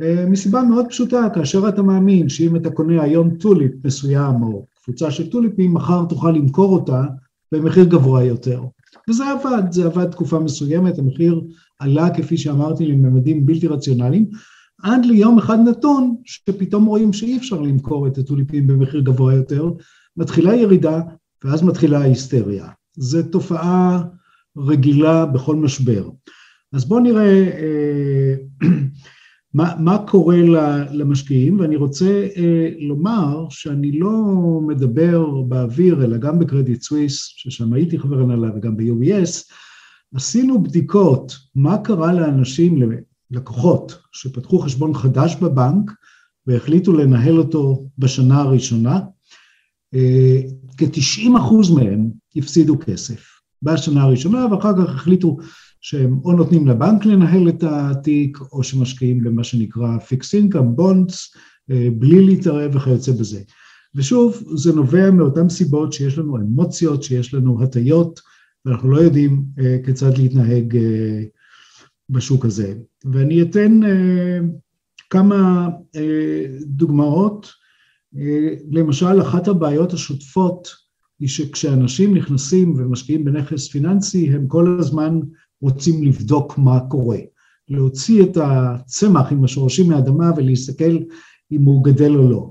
אה, 0.00 0.24
מסיבה 0.28 0.62
מאוד 0.62 0.86
פשוטה, 0.88 1.28
כאשר 1.34 1.68
אתה 1.68 1.82
מאמין 1.82 2.28
שאם 2.28 2.56
אתה 2.56 2.70
קונה 2.70 3.02
היום 3.02 3.30
טוליפ 3.30 3.72
מסוים 3.84 4.42
או 4.42 4.66
קבוצה 4.84 5.10
של 5.10 5.30
טוליפים, 5.30 5.74
מחר 5.74 6.04
תוכל 6.08 6.30
למכור 6.30 6.74
אותה 6.74 7.02
במחיר 7.52 7.84
גבוה 7.84 8.24
יותר. 8.24 8.62
וזה 9.10 9.24
עבד, 9.30 9.62
זה 9.72 9.84
עבד 9.84 10.10
תקופה 10.10 10.38
מסוימת, 10.38 10.98
המחיר 10.98 11.40
עלה 11.80 12.10
כפי 12.16 12.36
שאמרתי 12.36 12.86
לממדים 12.86 13.46
בלתי 13.46 13.66
רציונליים, 13.66 14.30
עד 14.82 15.04
ליום 15.04 15.38
אחד 15.38 15.58
נתון 15.68 16.16
שפתאום 16.24 16.84
רואים 16.86 17.12
שאי 17.12 17.36
אפשר 17.36 17.60
למכור 17.60 18.06
את 18.06 18.18
הטוליפים 18.18 18.66
במחיר 18.66 19.00
גבוה 19.00 19.34
יותר, 19.34 19.70
מתחילה 20.16 20.54
ירידה 20.54 21.00
ואז 21.44 21.62
מתחילה 21.62 21.98
ההיסטריה. 21.98 22.68
זו 22.96 23.22
תופעה 23.22 24.02
רגילה 24.56 25.26
בכל 25.26 25.56
משבר. 25.56 26.10
אז 26.72 26.84
בואו 26.84 27.00
נראה 27.00 27.48
אה, 27.48 28.34
מה, 29.54 29.74
מה 29.78 29.98
קורה 30.06 30.36
למשקיעים, 30.90 31.60
ואני 31.60 31.76
רוצה 31.76 32.26
אה, 32.36 32.68
לומר 32.78 33.46
שאני 33.50 33.98
לא 33.98 34.22
מדבר 34.66 35.42
באוויר, 35.42 36.04
אלא 36.04 36.16
גם 36.16 36.38
בקרדיט 36.38 36.82
סוויס, 36.82 37.24
ששם 37.36 37.72
הייתי 37.72 37.98
חבר 37.98 38.20
הנהלה, 38.20 38.48
וגם 38.56 38.76
ב-UBS, 38.76 39.52
עשינו 40.14 40.62
בדיקות 40.62 41.36
מה 41.54 41.78
קרה 41.78 42.12
לאנשים, 42.12 42.92
לקוחות, 43.30 43.98
שפתחו 44.12 44.58
חשבון 44.58 44.94
חדש 44.94 45.36
בבנק 45.36 45.90
והחליטו 46.46 46.92
לנהל 46.92 47.38
אותו 47.38 47.88
בשנה 47.98 48.40
הראשונה, 48.40 49.00
כ-90 50.76 51.38
אחוז 51.38 51.70
מהם 51.70 52.10
הפסידו 52.36 52.76
כסף 52.78 53.40
בשנה 53.62 54.02
הראשונה, 54.02 54.46
ואחר 54.46 54.72
כך 54.72 54.94
החליטו 54.94 55.36
שהם 55.80 56.18
או 56.24 56.32
נותנים 56.32 56.66
לבנק 56.66 57.04
לנהל 57.04 57.48
את 57.48 57.64
התיק, 57.66 58.38
או 58.52 58.62
שמשקיעים 58.62 59.22
במה 59.22 59.44
שנקרא 59.44 59.96
Fixed 59.96 60.54
Income, 60.54 60.80
Bonds, 60.80 61.38
אה, 61.70 61.88
בלי 61.98 62.26
להתערב 62.26 62.76
וכיוצא 62.76 63.12
בזה. 63.12 63.40
ושוב, 63.94 64.42
זה 64.54 64.72
נובע 64.72 65.10
מאותן 65.10 65.48
סיבות 65.48 65.92
שיש 65.92 66.18
לנו 66.18 66.36
אמוציות, 66.36 67.02
שיש 67.02 67.34
לנו 67.34 67.62
הטיות, 67.62 68.20
ואנחנו 68.64 68.90
לא 68.90 68.96
יודעים 68.96 69.44
אה, 69.58 69.76
כיצד 69.84 70.18
להתנהג 70.18 70.76
אה, 70.76 71.22
בשוק 72.10 72.44
הזה. 72.44 72.74
ואני 73.04 73.42
אתן 73.42 73.80
כמה 75.10 75.68
דוגמאות 76.60 77.52
למשל, 78.70 79.20
אחת 79.22 79.48
הבעיות 79.48 79.92
השוטפות 79.92 80.68
היא 81.20 81.28
שכשאנשים 81.28 82.16
נכנסים 82.16 82.74
ומשקיעים 82.76 83.24
בנכס 83.24 83.68
פיננסי, 83.68 84.30
הם 84.30 84.46
כל 84.46 84.76
הזמן 84.80 85.20
רוצים 85.60 86.02
לבדוק 86.02 86.58
מה 86.58 86.80
קורה. 86.80 87.18
להוציא 87.68 88.22
את 88.22 88.36
הצמח 88.36 89.32
עם 89.32 89.44
השורשים 89.44 89.88
מהאדמה 89.88 90.30
ולהסתכל 90.36 90.98
אם 91.52 91.62
הוא 91.62 91.84
גדל 91.84 92.16
או 92.16 92.30
לא. 92.30 92.50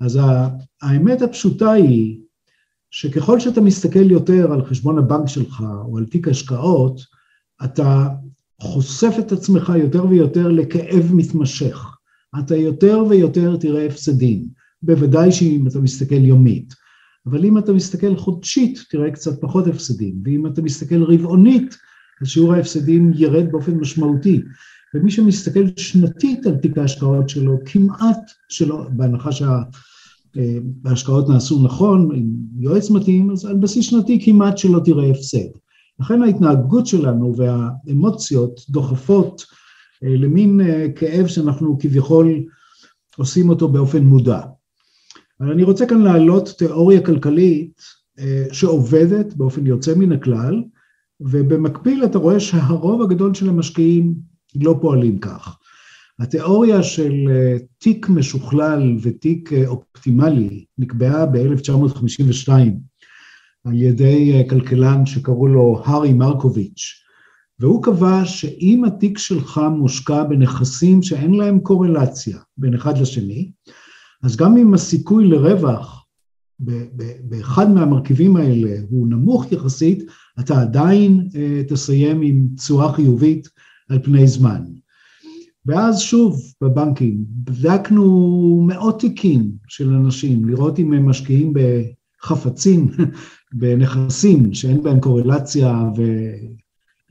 אז 0.00 0.18
האמת 0.82 1.22
הפשוטה 1.22 1.72
היא 1.72 2.18
שככל 2.90 3.40
שאתה 3.40 3.60
מסתכל 3.60 4.10
יותר 4.10 4.52
על 4.52 4.64
חשבון 4.64 4.98
הבנק 4.98 5.28
שלך 5.28 5.64
או 5.84 5.98
על 5.98 6.06
תיק 6.06 6.28
השקעות, 6.28 7.00
אתה 7.64 8.08
חושף 8.60 9.14
את 9.18 9.32
עצמך 9.32 9.72
יותר 9.76 10.06
ויותר 10.06 10.48
לכאב 10.48 11.10
מתמשך. 11.14 11.96
אתה 12.38 12.56
יותר 12.56 13.04
ויותר 13.08 13.56
תראה 13.56 13.86
הפסדים, 13.86 14.48
בוודאי 14.82 15.32
שאם 15.32 15.66
אתה 15.66 15.80
מסתכל 15.80 16.24
יומית. 16.24 16.74
אבל 17.26 17.44
אם 17.44 17.58
אתה 17.58 17.72
מסתכל 17.72 18.16
חודשית, 18.16 18.78
תראה 18.90 19.10
קצת 19.10 19.40
פחות 19.40 19.66
הפסדים, 19.66 20.14
ואם 20.24 20.46
אתה 20.46 20.62
מסתכל 20.62 21.02
רבעונית, 21.02 21.76
שיעור 22.24 22.54
ההפסדים 22.54 23.12
ירד 23.14 23.52
באופן 23.52 23.72
משמעותי. 23.72 24.42
ומי 24.94 25.10
שמסתכל 25.10 25.64
שנתית 25.76 26.46
על 26.46 26.56
תיק 26.56 26.78
ההשקעות 26.78 27.28
שלו, 27.28 27.58
כמעט 27.64 28.30
שלא, 28.48 28.86
בהנחה 28.90 29.30
שההשקעות 29.32 31.28
נעשו 31.28 31.62
נכון, 31.62 32.10
עם 32.14 32.26
יועץ 32.58 32.90
מתאים, 32.90 33.30
אז 33.30 33.44
על 33.44 33.56
בסיס 33.56 33.86
שנתי 33.86 34.24
כמעט 34.24 34.58
שלא 34.58 34.80
תראה 34.84 35.10
הפסד. 35.10 35.48
לכן 36.00 36.22
ההתנהגות 36.22 36.86
שלנו 36.86 37.36
והאמוציות 37.36 38.60
דוחפות 38.68 39.44
אה, 40.04 40.16
למין 40.16 40.60
אה, 40.60 40.86
כאב 40.96 41.26
שאנחנו 41.26 41.78
כביכול 41.78 42.44
עושים 43.16 43.48
אותו 43.48 43.68
באופן 43.68 44.04
מודע. 44.04 44.40
אבל 45.40 45.50
אני 45.50 45.62
רוצה 45.62 45.86
כאן 45.86 46.02
להעלות 46.02 46.48
תיאוריה 46.58 47.00
כלכלית 47.00 47.82
אה, 48.18 48.44
שעובדת 48.52 49.34
באופן 49.34 49.66
יוצא 49.66 49.94
מן 49.94 50.12
הכלל, 50.12 50.62
ובמקביל 51.24 52.04
אתה 52.04 52.18
רואה 52.18 52.40
שהרוב 52.40 53.02
הגדול 53.02 53.34
של 53.34 53.48
המשקיעים 53.48 54.14
לא 54.54 54.78
פועלים 54.80 55.18
כך. 55.18 55.58
התיאוריה 56.18 56.82
של 56.82 57.12
תיק 57.78 58.08
משוכלל 58.08 58.96
ותיק 59.02 59.50
אופטימלי 59.66 60.64
נקבעה 60.78 61.26
ב-1952 61.26 62.48
על 63.64 63.74
ידי 63.74 64.46
כלכלן 64.50 65.06
שקראו 65.06 65.46
לו 65.46 65.82
הארי 65.84 66.12
מרקוביץ', 66.12 67.02
והוא 67.60 67.82
קבע 67.82 68.24
שאם 68.24 68.84
התיק 68.84 69.18
שלך 69.18 69.60
מושקע 69.76 70.24
בנכסים 70.24 71.02
שאין 71.02 71.34
להם 71.34 71.60
קורלציה 71.60 72.38
בין 72.56 72.74
אחד 72.74 72.98
לשני, 72.98 73.50
אז 74.22 74.36
גם 74.36 74.56
אם 74.56 74.74
הסיכוי 74.74 75.28
לרווח 75.28 76.01
באחד 77.22 77.70
מהמרכיבים 77.70 78.36
האלה 78.36 78.76
הוא 78.90 79.08
נמוך 79.08 79.52
יחסית, 79.52 80.02
אתה 80.40 80.60
עדיין 80.60 81.28
uh, 81.28 81.68
תסיים 81.68 82.22
עם 82.22 82.46
תשואה 82.56 82.92
חיובית 82.92 83.48
על 83.88 83.98
פני 84.02 84.26
זמן. 84.26 84.62
ואז 85.66 86.00
שוב 86.00 86.42
בבנקים, 86.60 87.24
בדקנו 87.28 88.64
מאות 88.66 89.00
תיקים 89.00 89.52
של 89.68 89.88
אנשים, 89.88 90.48
לראות 90.48 90.78
אם 90.78 90.92
הם 90.92 91.08
משקיעים 91.08 91.52
בחפצים, 91.52 92.88
בנכסים 93.58 94.54
שאין 94.54 94.82
בהם 94.82 95.00
קורלציה 95.00 95.82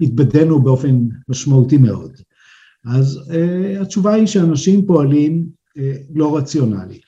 התבדינו 0.01 0.62
באופן 0.62 1.08
משמעותי 1.30 1.77
מאוד. 1.77 2.12
אז 2.86 3.19
uh, 3.27 3.82
התשובה 3.82 4.13
היא 4.13 4.27
שאנשים 4.27 4.86
פועלים 4.86 5.45
uh, 5.77 5.82
לא 6.15 6.38
רציונלית. 6.38 7.06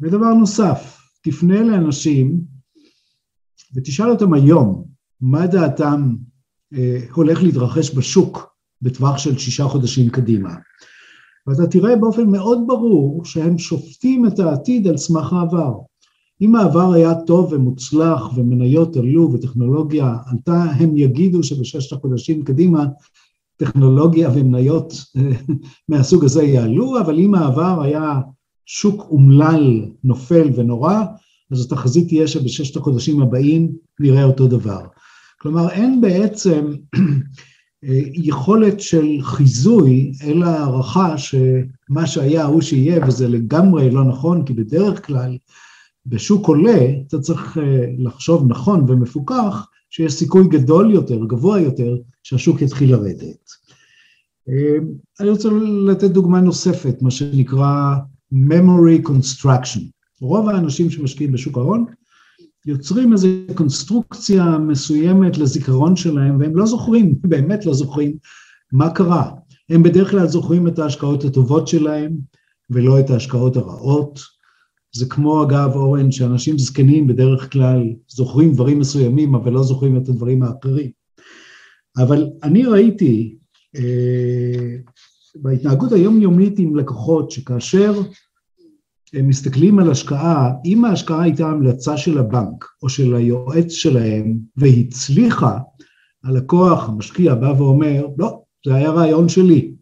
ודבר 0.00 0.34
נוסף, 0.34 1.01
תפנה 1.22 1.62
לאנשים 1.62 2.40
ותשאל 3.74 4.10
אותם 4.10 4.32
היום 4.32 4.84
מה 5.20 5.46
דעתם 5.46 6.14
uh, 6.74 6.76
הולך 7.12 7.42
להתרחש 7.42 7.94
בשוק 7.94 8.56
בטווח 8.82 9.18
של 9.18 9.38
שישה 9.38 9.64
חודשים 9.64 10.10
קדימה. 10.10 10.54
ואתה 11.46 11.66
תראה 11.66 11.96
באופן 11.96 12.26
מאוד 12.30 12.58
ברור 12.66 13.24
שהם 13.24 13.58
שופטים 13.58 14.26
את 14.26 14.38
העתיד 14.38 14.88
על 14.88 14.96
סמך 14.96 15.32
העבר. 15.32 15.72
אם 16.40 16.54
העבר 16.54 16.92
היה 16.92 17.14
טוב 17.26 17.52
ומוצלח 17.52 18.36
ומניות 18.36 18.96
עלו 18.96 19.32
וטכנולוגיה 19.32 20.16
עלתה, 20.26 20.62
הם 20.62 20.96
יגידו 20.96 21.42
שבששת 21.42 21.92
החודשים 21.92 22.44
קדימה 22.44 22.84
טכנולוגיה 23.56 24.30
ומניות 24.34 24.92
אה, 25.16 25.22
מהסוג 25.88 26.24
הזה 26.24 26.42
יעלו, 26.42 27.00
אבל 27.00 27.18
אם 27.18 27.34
העבר 27.34 27.82
היה 27.82 28.20
שוק 28.66 29.06
אומלל, 29.10 29.84
נופל 30.04 30.48
ונורא, 30.54 31.04
אז 31.50 31.64
התחזית 31.64 32.08
תהיה 32.08 32.28
שבששת 32.28 32.76
החודשים 32.76 33.22
הבאים 33.22 33.72
נראה 34.00 34.24
אותו 34.24 34.46
דבר. 34.46 34.80
כלומר, 35.40 35.70
אין 35.70 36.00
בעצם 36.00 36.72
אה, 37.84 38.00
יכולת 38.14 38.80
של 38.80 39.18
חיזוי, 39.22 40.12
אלא 40.24 40.46
הערכה 40.46 41.18
שמה 41.18 42.06
שהיה 42.06 42.44
הוא 42.44 42.60
שיהיה, 42.60 43.06
וזה 43.06 43.28
לגמרי 43.28 43.90
לא 43.90 44.04
נכון, 44.04 44.44
כי 44.44 44.52
בדרך 44.52 45.06
כלל 45.06 45.38
בשוק 46.06 46.46
עולה, 46.46 46.86
אתה 47.06 47.18
צריך 47.18 47.58
אה, 47.58 47.84
לחשוב 47.98 48.44
נכון 48.48 48.84
ומפוקח, 48.88 49.66
שיש 49.90 50.12
סיכוי 50.12 50.48
גדול 50.48 50.90
יותר, 50.90 51.24
גבוה 51.24 51.60
יותר, 51.60 51.96
שהשוק 52.22 52.62
יתחיל 52.62 52.92
לרדת. 52.92 53.50
אה, 54.48 54.78
אני 55.20 55.30
רוצה 55.30 55.48
לתת 55.86 56.10
דוגמה 56.10 56.40
נוספת, 56.40 57.02
מה 57.02 57.10
שנקרא 57.10 57.94
memory 58.32 59.08
construction. 59.08 59.82
רוב 60.20 60.48
האנשים 60.48 60.90
שמשקיעים 60.90 61.32
בשוק 61.32 61.58
ההון 61.58 61.84
יוצרים 62.66 63.12
איזו 63.12 63.28
קונסטרוקציה 63.54 64.58
מסוימת 64.58 65.38
לזיכרון 65.38 65.96
שלהם, 65.96 66.40
והם 66.40 66.56
לא 66.56 66.66
זוכרים, 66.66 67.14
באמת 67.28 67.66
לא 67.66 67.74
זוכרים, 67.74 68.16
מה 68.72 68.90
קרה. 68.90 69.30
הם 69.70 69.82
בדרך 69.82 70.10
כלל 70.10 70.26
זוכרים 70.26 70.68
את 70.68 70.78
ההשקעות 70.78 71.24
הטובות 71.24 71.68
שלהם, 71.68 72.12
ולא 72.70 73.00
את 73.00 73.10
ההשקעות 73.10 73.56
הרעות. 73.56 74.20
זה 74.94 75.06
כמו 75.06 75.42
אגב 75.42 75.70
אורן 75.74 76.12
שאנשים 76.12 76.58
זקנים 76.58 77.06
בדרך 77.06 77.52
כלל 77.52 77.82
זוכרים 78.08 78.52
דברים 78.52 78.78
מסוימים 78.78 79.34
אבל 79.34 79.52
לא 79.52 79.62
זוכרים 79.62 79.96
את 79.96 80.08
הדברים 80.08 80.42
האחרים. 80.42 80.90
אבל 81.98 82.30
אני 82.42 82.64
ראיתי 82.66 83.36
אה, 83.76 84.76
בהתנהגות 85.34 85.92
היומיומית 85.92 86.58
עם 86.58 86.76
לקוחות 86.76 87.30
שכאשר 87.30 88.00
הם 89.14 89.28
מסתכלים 89.28 89.78
על 89.78 89.90
השקעה, 89.90 90.52
אם 90.64 90.84
ההשקעה 90.84 91.22
הייתה 91.22 91.46
המלצה 91.46 91.96
של 91.96 92.18
הבנק 92.18 92.64
או 92.82 92.88
של 92.88 93.14
היועץ 93.14 93.72
שלהם 93.72 94.38
והצליחה, 94.56 95.58
הלקוח, 96.24 96.88
המשקיע, 96.88 97.34
בא 97.34 97.54
ואומר, 97.58 98.06
לא, 98.18 98.42
זה 98.66 98.74
היה 98.74 98.90
רעיון 98.90 99.28
שלי. 99.28 99.74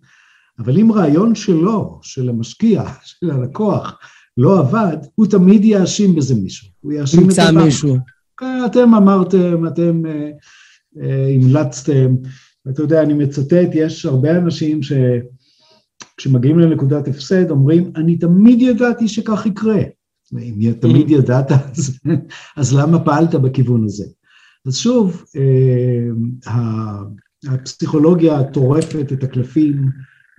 אבל 0.59 0.79
אם 0.79 0.93
רעיון 0.93 1.35
שלו, 1.35 1.99
של 2.03 2.29
המשקיע, 2.29 2.85
של 3.09 3.31
הלקוח, 3.31 3.99
לא 4.37 4.59
עבד, 4.59 4.97
הוא 5.15 5.27
תמיד 5.27 5.65
יאשים 5.65 6.15
בזה 6.15 6.35
מישהו. 6.35 6.69
הוא 6.81 6.93
יאשים 6.93 7.31
את 7.31 7.39
הבנק. 7.39 7.65
מישהו. 7.65 7.97
כן, 8.37 8.63
אתם 8.67 8.95
אמרתם, 8.95 9.67
אתם 9.67 10.07
אה, 10.07 10.31
אה, 11.03 11.29
המלצתם. 11.35 12.17
אתה 12.71 12.83
יודע, 12.83 13.03
אני 13.03 13.15
מצטט, 13.15 13.69
יש 13.75 14.07
הרבה 14.07 14.39
אנשים 14.39 14.83
שכשמגיעים 16.21 16.59
לנקודת 16.59 17.09
הפסד 17.09 17.51
אומרים, 17.51 17.93
אני 17.97 18.19
תמיד 18.19 18.63
ידעתי 18.63 19.09
שכך 19.09 19.47
יקרה. 19.47 19.83
אם 20.39 20.73
תמיד 20.81 21.09
mm. 21.09 21.13
ידעת, 21.13 21.53
אז, 21.53 21.99
אז 22.57 22.75
למה 22.75 22.99
פעלת 23.05 23.35
בכיוון 23.35 23.85
הזה? 23.85 24.05
אז 24.67 24.77
שוב, 24.77 25.25
אה, 25.37 26.53
הפסיכולוגיה 27.49 28.45
טורפת 28.45 29.13
את 29.13 29.25
הקלפים 29.25 29.89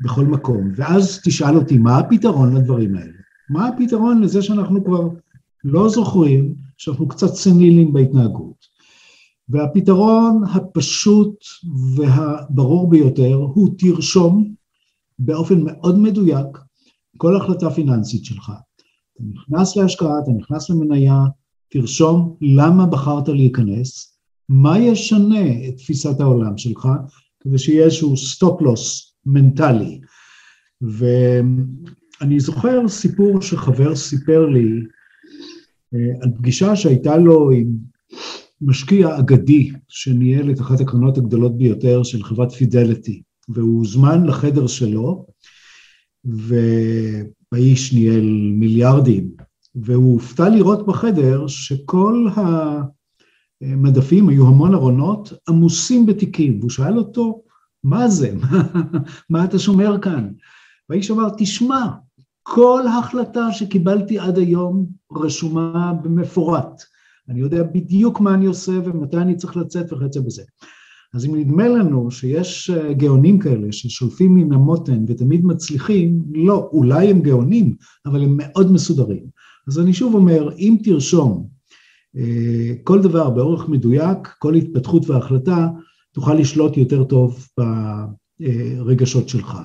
בכל 0.04 0.26
מקום, 0.26 0.72
ואז 0.76 1.22
תשאל 1.24 1.56
אותי, 1.56 1.78
מה 1.78 1.98
הפתרון 1.98 2.56
לדברים 2.56 2.96
האלה? 2.96 3.14
מה 3.50 3.68
הפתרון 3.68 4.22
לזה 4.22 4.42
שאנחנו 4.42 4.86
כבר 4.86 5.10
לא 5.64 5.90
זוכרים, 5.90 6.56
שאנחנו 6.78 7.08
קצת 7.08 7.34
סנילים 7.34 7.94
בהתנהגות? 7.94 8.66
והפתרון 9.50 10.44
הפשוט 10.54 11.36
והברור 11.96 12.90
ביותר 12.90 13.34
הוא 13.34 13.70
תרשום 13.78 14.61
באופן 15.24 15.62
מאוד 15.64 16.00
מדויק 16.00 16.48
כל 17.18 17.36
החלטה 17.36 17.70
פיננסית 17.70 18.26
שלך. 18.26 18.52
אתה 19.14 19.24
נכנס 19.34 19.76
להשקעה, 19.76 20.20
אתה 20.24 20.32
נכנס 20.32 20.70
למניה, 20.70 21.24
תרשום 21.70 22.36
למה 22.42 22.86
בחרת 22.86 23.30
להיכנס, 23.30 24.18
מה 24.50 24.80
ישנה 24.80 25.68
את 25.68 25.78
תפיסת 25.78 26.20
העולם 26.20 26.58
שלך, 26.58 26.88
כדי 27.40 27.58
שיהיה 27.58 27.86
איזשהו 27.86 28.18
stop 28.18 28.62
loss 28.62 29.14
מנטלי. 29.26 30.02
אני 32.22 32.40
זוכר 32.40 32.88
סיפור 32.88 33.42
שחבר 33.42 33.96
סיפר 33.96 34.46
לי 34.46 34.70
אה, 35.94 36.00
על 36.22 36.32
פגישה 36.38 36.76
שהייתה 36.76 37.18
לו 37.18 37.52
עם 37.52 37.68
משקיע 38.62 39.20
אגדי 39.20 39.72
שניהל 39.88 40.52
את 40.52 40.60
אחת 40.60 40.80
הקרנות 40.80 41.18
הגדולות 41.18 41.58
ביותר 41.58 42.04
של 42.04 42.24
חברת 42.24 42.52
פידליטי, 42.52 43.22
והוא 43.54 43.80
הוזמן 43.80 44.26
לחדר 44.26 44.68
שלו, 44.68 45.26
והאיש 46.24 47.94
ניהל 47.94 48.52
מיליארדים 48.54 49.32
והוא 49.76 50.14
הופתע 50.14 50.50
לראות 50.50 50.86
בחדר 50.86 51.48
שכל 51.48 52.28
המדפים, 53.62 54.30
היו 54.30 54.48
המון 54.48 54.74
ארונות, 54.74 55.34
עמוסים 55.50 56.06
בתיקים, 56.06 56.60
והוא 56.60 56.70
שאל 56.70 56.98
אותו, 56.98 57.42
מה 57.84 58.08
זה? 58.08 58.34
מה 59.30 59.46
אתה 59.46 59.60
שומר 59.60 60.02
כאן? 60.02 60.32
והאיש 60.90 61.12
אמר, 61.12 61.28
תשמע, 61.38 61.88
כל 62.44 62.84
החלטה 62.88 63.52
שקיבלתי 63.52 64.20
עד 64.20 64.38
היום 64.38 64.86
רשומה 65.12 65.94
במפורט. 66.04 66.84
אני 67.30 67.40
יודע 67.40 67.64
בדיוק 67.64 68.20
מה 68.20 68.34
אני 68.34 68.46
עושה 68.46 68.72
ומתי 68.72 69.18
אני 69.18 69.36
צריך 69.36 69.58
לצאת 69.58 69.94
וכיוצא 69.94 70.20
בזה. 70.20 70.44
אז 71.14 71.26
אם 71.26 71.36
נדמה 71.36 71.68
לנו 71.68 72.12
שיש 72.12 72.70
אה, 72.70 72.94
גאונים 72.94 73.40
כאלה 73.40 73.72
ששולפים 73.72 74.36
מן 74.36 74.54
המותן 74.54 75.06
ותמיד 75.08 75.46
מצליחים, 75.46 76.24
לא, 76.34 76.70
אולי 76.72 77.10
הם 77.10 77.22
גאונים, 77.22 77.76
אבל 78.06 78.24
הם 78.24 78.36
מאוד 78.38 78.72
מסודרים. 78.72 79.26
אז 79.68 79.80
אני 79.80 79.94
שוב 79.94 80.16
אומר, 80.16 80.50
אם 80.58 80.78
תרשום 80.84 81.48
אה, 82.18 82.74
כל 82.84 83.02
דבר 83.02 83.30
באורך 83.30 83.70
מדויק, 83.70 84.28
כל 84.40 84.56
התפתחות 84.56 85.10
והחלטה, 85.10 85.68
תוכל 86.12 86.34
לשלוט 86.34 86.78
יותר 86.78 87.04
טוב 87.04 87.48
ברגשות 87.58 89.30
שלך. 89.30 89.58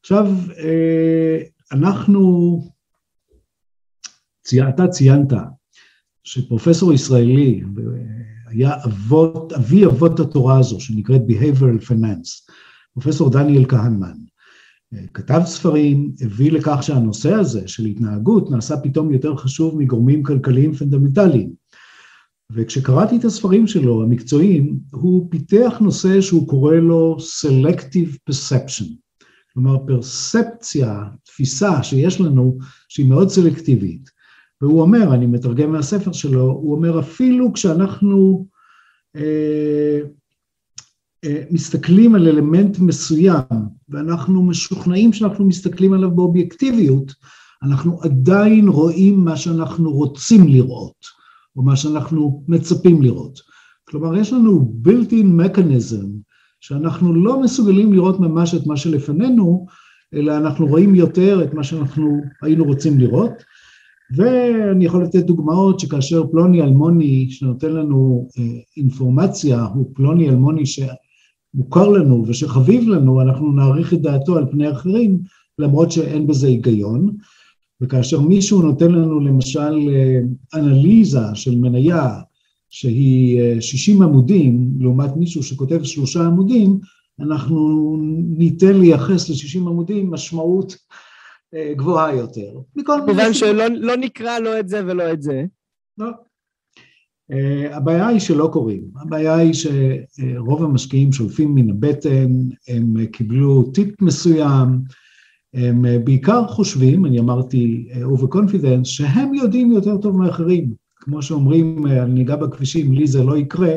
עכשיו, 0.00 0.26
אה, 0.58 1.38
אנחנו, 1.72 2.60
אתה 4.68 4.88
ציינת 4.88 5.32
שפרופסור 6.24 6.92
ישראלי, 6.92 7.62
היה 8.46 8.74
אבות, 8.84 9.52
אבי 9.52 9.86
אבות 9.86 10.20
התורה 10.20 10.58
הזו, 10.58 10.80
שנקראת 10.80 11.20
Behavioral 11.28 11.90
Finance, 11.90 12.52
פרופסור 12.92 13.30
דניאל 13.30 13.64
כהנמן, 13.68 14.16
כתב 15.14 15.42
ספרים, 15.44 16.12
הביא 16.20 16.52
לכך 16.52 16.78
שהנושא 16.82 17.34
הזה 17.34 17.68
של 17.68 17.84
התנהגות 17.84 18.50
נעשה 18.50 18.76
פתאום 18.76 19.12
יותר 19.12 19.36
חשוב 19.36 19.78
מגורמים 19.78 20.22
כלכליים 20.22 20.74
פונדמנטליים. 20.74 21.52
וכשקראתי 22.50 23.16
את 23.16 23.24
הספרים 23.24 23.66
שלו, 23.66 24.02
המקצועיים, 24.02 24.78
הוא 24.90 25.30
פיתח 25.30 25.78
נושא 25.80 26.20
שהוא 26.20 26.48
קורא 26.48 26.74
לו 26.74 27.16
Selective 27.18 28.30
Perception. 28.30 28.86
כלומר, 29.52 29.78
פרספציה, 29.86 31.04
תפיסה 31.24 31.82
שיש 31.82 32.20
לנו, 32.20 32.58
שהיא 32.88 33.08
מאוד 33.08 33.28
סלקטיבית. 33.28 34.15
והוא 34.60 34.82
אומר, 34.82 35.14
אני 35.14 35.26
מתרגם 35.26 35.72
מהספר 35.72 36.12
שלו, 36.12 36.42
הוא 36.42 36.74
אומר, 36.74 37.00
אפילו 37.00 37.52
כשאנחנו 37.52 38.46
אה, 39.16 40.00
אה, 41.24 41.42
מסתכלים 41.50 42.14
על 42.14 42.28
אלמנט 42.28 42.78
מסוים, 42.78 43.42
ואנחנו 43.88 44.42
משוכנעים 44.42 45.12
שאנחנו 45.12 45.44
מסתכלים 45.44 45.92
עליו 45.92 46.10
באובייקטיביות, 46.10 47.12
אנחנו 47.62 48.02
עדיין 48.02 48.68
רואים 48.68 49.24
מה 49.24 49.36
שאנחנו 49.36 49.92
רוצים 49.92 50.48
לראות, 50.48 51.06
או 51.56 51.62
מה 51.62 51.76
שאנחנו 51.76 52.44
מצפים 52.48 53.02
לראות. 53.02 53.38
כלומר, 53.84 54.16
יש 54.16 54.32
לנו 54.32 54.74
built-in 54.84 55.40
mechanism 55.40 56.06
שאנחנו 56.60 57.14
לא 57.14 57.40
מסוגלים 57.40 57.92
לראות 57.92 58.20
ממש 58.20 58.54
את 58.54 58.66
מה 58.66 58.76
שלפנינו, 58.76 59.66
אלא 60.14 60.36
אנחנו 60.36 60.66
רואים 60.66 60.94
יותר 60.94 61.44
את 61.44 61.54
מה 61.54 61.64
שאנחנו 61.64 62.20
היינו 62.42 62.64
רוצים 62.64 62.98
לראות. 62.98 63.32
ואני 64.14 64.84
יכול 64.84 65.04
לתת 65.04 65.24
דוגמאות 65.24 65.80
שכאשר 65.80 66.26
פלוני 66.26 66.62
אלמוני 66.62 67.30
שנותן 67.30 67.72
לנו 67.72 68.28
אה, 68.38 68.44
אינפורמציה 68.76 69.64
הוא 69.64 69.90
פלוני 69.94 70.28
אלמוני 70.28 70.62
שמוכר 70.66 71.88
לנו 71.88 72.24
ושחביב 72.28 72.88
לנו, 72.88 73.20
אנחנו 73.20 73.52
נעריך 73.52 73.94
את 73.94 74.02
דעתו 74.02 74.36
על 74.36 74.46
פני 74.50 74.70
אחרים, 74.70 75.18
למרות 75.58 75.92
שאין 75.92 76.26
בזה 76.26 76.46
היגיון. 76.46 77.16
וכאשר 77.80 78.20
מישהו 78.20 78.62
נותן 78.62 78.92
לנו 78.92 79.20
למשל 79.20 79.88
אה, 79.88 80.20
אנליזה 80.54 81.34
של 81.34 81.56
מניה 81.56 82.20
שהיא 82.70 83.60
60 83.60 84.02
אה, 84.02 84.08
עמודים, 84.08 84.70
לעומת 84.78 85.16
מישהו 85.16 85.42
שכותב 85.42 85.82
שלושה 85.82 86.26
עמודים, 86.26 86.78
אנחנו 87.20 87.96
ניתן 88.38 88.80
לייחס 88.80 89.30
ל-60 89.30 89.58
עמודים 89.58 90.10
משמעות 90.10 90.76
גבוהה 91.76 92.14
יותר. 92.14 92.52
כמובן 92.84 93.32
שלא 93.32 93.64
לא 93.66 93.96
נקרא 93.96 94.38
לא 94.38 94.60
את 94.60 94.68
זה 94.68 94.80
ולא 94.86 95.12
את 95.12 95.22
זה. 95.22 95.44
לא. 95.98 96.06
Uh, 97.32 97.74
הבעיה 97.74 98.06
היא 98.06 98.20
שלא 98.20 98.50
קוראים, 98.52 98.82
הבעיה 98.96 99.36
היא 99.36 99.52
שרוב 99.52 100.62
המשקיעים 100.62 101.12
שולפים 101.12 101.54
מן 101.54 101.70
הבטן, 101.70 102.30
הם 102.68 103.06
קיבלו 103.06 103.62
טיפ 103.62 104.02
מסוים, 104.02 104.68
הם 105.54 105.84
בעיקר 106.04 106.46
חושבים, 106.46 107.06
אני 107.06 107.18
אמרתי 107.18 107.88
ובקונפידנס, 108.12 108.88
שהם 108.88 109.34
יודעים 109.34 109.72
יותר 109.72 109.96
טוב 109.96 110.16
מאחרים. 110.16 110.72
כמו 110.96 111.22
שאומרים 111.22 111.86
על 111.86 112.06
נהיגה 112.06 112.36
בכבישים, 112.36 112.92
לי 112.92 113.06
זה 113.06 113.24
לא 113.24 113.36
יקרה, 113.36 113.74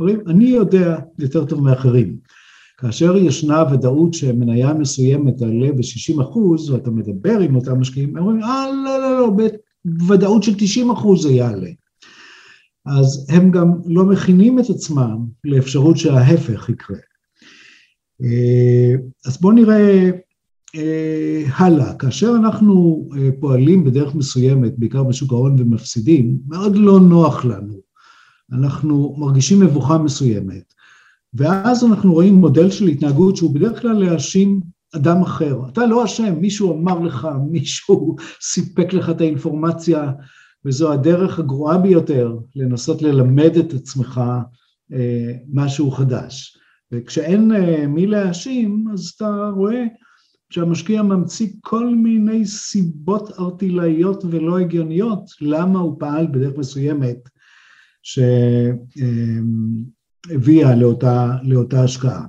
אומרים, 0.00 0.20
אני 0.26 0.44
יודע 0.44 0.98
יותר 1.18 1.44
טוב 1.44 1.62
מאחרים. 1.62 2.16
כאשר 2.80 3.16
ישנה 3.16 3.64
ודאות 3.72 4.14
שמניה 4.14 4.74
מסוימת 4.74 5.36
תעלה 5.36 5.72
ב-60 5.72 6.22
אחוז, 6.22 6.70
ואתה 6.70 6.90
מדבר 6.90 7.38
עם 7.38 7.56
אותם 7.56 7.80
משקיעים, 7.80 8.16
הם 8.16 8.22
אומרים, 8.22 8.42
אה, 8.42 8.66
לא, 8.84 8.98
לא, 9.00 9.20
לא, 9.20 9.48
בוודאות 9.84 10.42
של 10.42 10.52
90 10.58 10.90
אחוז 10.90 11.22
זה 11.22 11.32
יעלה. 11.32 11.70
אז 12.86 13.26
הם 13.30 13.50
גם 13.50 13.72
לא 13.86 14.04
מכינים 14.04 14.58
את 14.58 14.70
עצמם 14.70 15.18
לאפשרות 15.44 15.96
שההפך 15.96 16.68
יקרה. 16.68 16.96
אה, 18.22 18.94
אז 19.26 19.40
בואו 19.40 19.52
נראה 19.52 20.10
אה, 20.74 21.42
הלאה. 21.56 21.94
כאשר 21.94 22.32
אנחנו 22.36 23.08
אה, 23.16 23.28
פועלים 23.40 23.84
בדרך 23.84 24.14
מסוימת, 24.14 24.78
בעיקר 24.78 25.02
בשוק 25.02 25.32
ההון 25.32 25.56
ומפסידים, 25.58 26.38
מאוד 26.48 26.76
לא 26.76 27.00
נוח 27.00 27.44
לנו. 27.44 27.80
אנחנו 28.52 29.16
מרגישים 29.18 29.60
מבוכה 29.60 29.98
מסוימת. 29.98 30.74
ואז 31.34 31.84
אנחנו 31.84 32.12
רואים 32.12 32.34
מודל 32.34 32.70
של 32.70 32.86
התנהגות 32.86 33.36
שהוא 33.36 33.54
בדרך 33.54 33.80
כלל 33.80 34.04
להאשים 34.04 34.60
אדם 34.96 35.22
אחר. 35.22 35.60
אתה 35.72 35.86
לא 35.86 36.04
אשם, 36.04 36.40
מישהו 36.40 36.74
אמר 36.74 36.98
לך, 36.98 37.28
מישהו 37.50 38.16
סיפק 38.40 38.92
לך 38.92 39.10
את 39.10 39.20
האינפורמציה, 39.20 40.12
וזו 40.64 40.92
הדרך 40.92 41.38
הגרועה 41.38 41.78
ביותר 41.78 42.36
לנסות 42.56 43.02
ללמד 43.02 43.56
את 43.56 43.74
עצמך 43.74 44.20
אה, 44.92 45.32
משהו 45.52 45.90
חדש. 45.90 46.56
וכשאין 46.92 47.52
אה, 47.52 47.86
מי 47.86 48.06
להאשים, 48.06 48.84
אז 48.92 49.12
אתה 49.16 49.50
רואה 49.56 49.84
שהמשקיע 50.50 51.02
ממציא 51.02 51.48
כל 51.60 51.94
מיני 51.94 52.46
סיבות 52.46 53.30
ארטילאיות 53.38 54.24
ולא 54.30 54.58
הגיוניות, 54.58 55.24
למה 55.40 55.78
הוא 55.78 55.96
פעל 56.00 56.26
בדרך 56.26 56.58
מסוימת, 56.58 57.28
ש... 58.02 58.18
אה, 59.02 59.40
הביאה 60.30 60.74
לאותה, 60.74 61.36
לאותה 61.42 61.84
השקעה. 61.84 62.24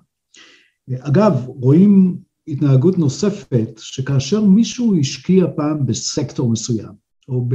אגב, 1.00 1.34
רואים 1.48 2.18
התנהגות 2.48 2.98
נוספת, 2.98 3.70
שכאשר 3.78 4.42
מישהו 4.42 5.00
השקיע 5.00 5.46
פעם 5.56 5.86
בסקטור 5.86 6.52
מסוים, 6.52 6.92
או 7.30 7.48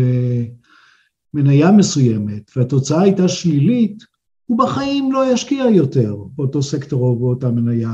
במניה 1.35 1.71
מסוימת, 1.71 2.51
והתוצאה 2.57 3.03
הייתה 3.03 3.29
שלילית, 3.29 4.03
הוא 4.47 4.59
בחיים 4.59 5.13
לא 5.13 5.33
ישקיע 5.33 5.65
יותר 5.65 6.17
באותו 6.37 6.63
סקטור 6.63 7.03
או 7.03 7.19
באותה 7.19 7.51
מניה. 7.51 7.91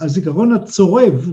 הזיכרון 0.00 0.52
הצורב 0.52 1.30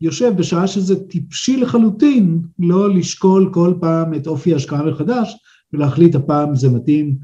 יושב 0.00 0.32
בשעה 0.36 0.66
שזה 0.66 1.04
טיפשי 1.04 1.56
לחלוטין 1.56 2.42
לא 2.58 2.94
לשקול 2.94 3.50
כל 3.52 3.74
פעם 3.80 4.14
את 4.14 4.26
אופי 4.26 4.52
ההשקעה 4.52 4.82
מחדש 4.82 5.36
ולהחליט 5.72 6.14
הפעם 6.14 6.54
זה 6.54 6.68
מתאים 6.68 7.18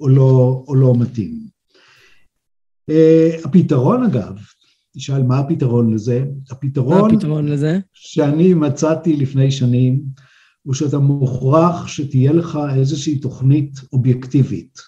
או 0.00 0.08
לא, 0.08 0.64
או 0.68 0.74
לא 0.74 0.94
מתאים. 0.98 1.46
אה, 2.90 3.36
הפתרון 3.44 4.04
אגב, 4.04 4.38
תשאל 4.94 5.22
מה 5.22 5.38
הפתרון 5.38 5.94
לזה? 5.94 6.24
הפתרון, 6.50 7.00
מה 7.00 7.06
הפתרון 7.06 7.46
לזה? 7.46 7.78
שאני 7.92 8.54
מצאתי 8.54 9.16
לפני 9.16 9.50
שנים, 9.50 10.02
הוא 10.62 10.74
שאתה 10.74 10.98
מוכרח 10.98 11.86
שתהיה 11.86 12.32
לך 12.32 12.58
איזושהי 12.76 13.18
תוכנית 13.18 13.80
אובייקטיבית. 13.92 14.78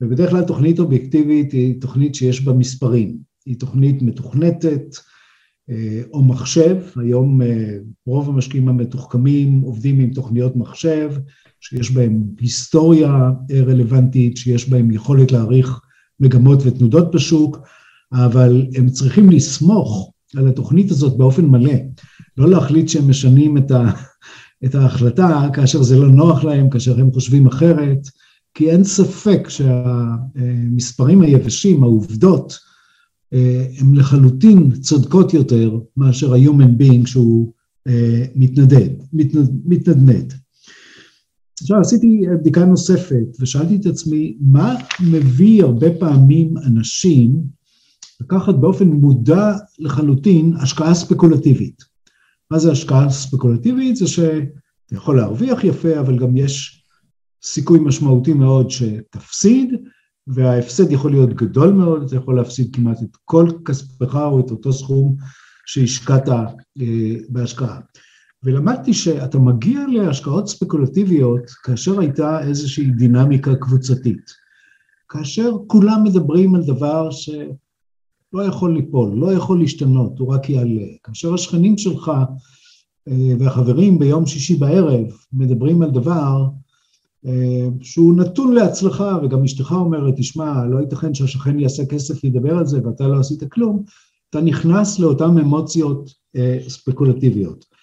ובדרך 0.00 0.30
כלל 0.30 0.44
תוכנית 0.44 0.78
אובייקטיבית 0.78 1.52
היא 1.52 1.80
תוכנית 1.80 2.14
שיש 2.14 2.40
בה 2.40 2.52
מספרים. 2.52 3.18
היא 3.46 3.58
תוכנית 3.58 4.02
מתוכנתת 4.02 4.96
אה, 5.70 6.02
או 6.12 6.24
מחשב, 6.24 6.76
היום 6.96 7.40
רוב 8.06 8.28
המשקיעים 8.28 8.68
המתוחכמים 8.68 9.60
עובדים 9.60 10.00
עם 10.00 10.10
תוכניות 10.10 10.56
מחשב, 10.56 11.12
שיש 11.60 11.90
בהם 11.90 12.22
היסטוריה 12.40 13.30
רלוונטית, 13.66 14.36
שיש 14.36 14.68
בהם 14.68 14.90
יכולת 14.90 15.32
להעריך 15.32 15.80
מגמות 16.20 16.58
ותנודות 16.64 17.14
בשוק, 17.14 17.58
אבל 18.12 18.66
הם 18.74 18.88
צריכים 18.88 19.30
לסמוך 19.30 20.12
על 20.36 20.48
התוכנית 20.48 20.90
הזאת 20.90 21.16
באופן 21.16 21.44
מלא, 21.44 21.74
לא 22.36 22.50
להחליט 22.50 22.88
שהם 22.88 23.10
משנים 23.10 23.58
את, 23.58 23.70
ה, 23.70 23.90
את 24.64 24.74
ההחלטה 24.74 25.48
כאשר 25.52 25.82
זה 25.82 25.98
לא 25.98 26.08
נוח 26.08 26.44
להם, 26.44 26.70
כאשר 26.70 27.00
הם 27.00 27.12
חושבים 27.12 27.46
אחרת, 27.46 27.98
כי 28.54 28.70
אין 28.70 28.84
ספק 28.84 29.48
שהמספרים 29.48 31.22
היבשים, 31.22 31.82
העובדות, 31.82 32.58
הן 33.78 33.94
לחלוטין 33.94 34.70
צודקות 34.80 35.34
יותר 35.34 35.78
מאשר 35.96 36.34
ה-human 36.34 36.80
being 36.80 37.06
שהוא 37.06 37.52
מתנדד, 38.34 38.88
מתנדנד. 39.64 40.34
עכשיו 41.60 41.80
עשיתי 41.80 42.22
בדיקה 42.40 42.64
נוספת 42.64 43.26
ושאלתי 43.40 43.76
את 43.76 43.86
עצמי, 43.86 44.36
מה 44.40 44.74
מביא 45.10 45.62
הרבה 45.64 45.86
פעמים 45.98 46.54
אנשים 46.58 47.42
לקחת 48.20 48.54
באופן 48.54 48.88
מודע 48.88 49.52
לחלוטין 49.78 50.54
השקעה 50.62 50.94
ספקולטיבית. 50.94 51.82
מה 52.50 52.58
זה 52.58 52.72
השקעה 52.72 53.10
ספקולטיבית? 53.10 53.96
זה 53.96 54.06
שאתה 54.06 54.92
יכול 54.92 55.16
להרוויח 55.16 55.64
יפה, 55.64 56.00
אבל 56.00 56.18
גם 56.18 56.36
יש 56.36 56.82
סיכוי 57.42 57.78
משמעותי 57.78 58.32
מאוד 58.32 58.70
שתפסיד, 58.70 59.74
וההפסד 60.26 60.92
יכול 60.92 61.10
להיות 61.10 61.34
גדול 61.34 61.72
מאוד, 61.72 62.02
אתה 62.02 62.16
יכול 62.16 62.36
להפסיד 62.36 62.76
כמעט 62.76 63.02
את 63.02 63.16
כל 63.24 63.50
כספך 63.64 64.14
או 64.14 64.40
את 64.40 64.50
אותו 64.50 64.72
סכום 64.72 65.16
שהשקעת 65.66 66.28
אה, 66.28 66.44
בהשקעה. 67.28 67.80
ולמדתי 68.42 68.94
שאתה 68.94 69.38
מגיע 69.38 69.80
להשקעות 69.88 70.48
ספקולטיביות 70.48 71.50
כאשר 71.50 72.00
הייתה 72.00 72.48
איזושהי 72.48 72.90
דינמיקה 72.90 73.54
קבוצתית. 73.54 74.30
כאשר 75.08 75.50
כולם 75.66 76.04
מדברים 76.04 76.54
על 76.54 76.62
דבר 76.64 77.10
שלא 77.10 78.42
יכול 78.46 78.74
ליפול, 78.74 79.18
לא 79.18 79.32
יכול 79.32 79.58
להשתנות, 79.58 80.18
הוא 80.18 80.34
רק 80.34 80.50
יעלה. 80.50 80.86
כאשר 81.04 81.34
השכנים 81.34 81.78
שלך 81.78 82.10
אה, 83.08 83.32
והחברים 83.38 83.98
ביום 83.98 84.26
שישי 84.26 84.54
בערב 84.54 85.06
מדברים 85.32 85.82
על 85.82 85.90
דבר 85.90 86.46
אה, 87.26 87.68
שהוא 87.80 88.16
נתון 88.16 88.54
להצלחה, 88.54 89.18
וגם 89.22 89.44
אשתך 89.44 89.72
אומרת, 89.72 90.14
תשמע, 90.16 90.66
לא 90.66 90.80
ייתכן 90.80 91.14
שהשכן 91.14 91.60
יעשה 91.60 91.86
כסף 91.86 92.24
וידבר 92.24 92.58
על 92.58 92.66
זה 92.66 92.80
ואתה 92.84 93.08
לא 93.08 93.20
עשית 93.20 93.52
כלום, 93.52 93.82
אתה 94.30 94.40
נכנס 94.40 94.98
לאותן 94.98 95.38
אמוציות 95.38 96.10
אה, 96.36 96.58
ספקולטיביות. 96.68 97.75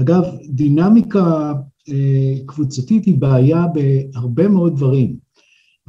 אגב, 0.00 0.22
דינמיקה 0.48 1.52
אה, 1.88 2.34
קבוצתית 2.46 3.04
היא 3.04 3.18
בעיה 3.18 3.64
בהרבה 3.66 4.48
מאוד 4.48 4.76
דברים. 4.76 5.16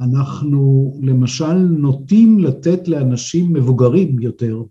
אנחנו 0.00 0.92
למשל 1.02 1.54
נוטים 1.54 2.38
לתת 2.38 2.88
לאנשים 2.88 3.52
מבוגרים 3.52 4.18
יותר 4.18 4.62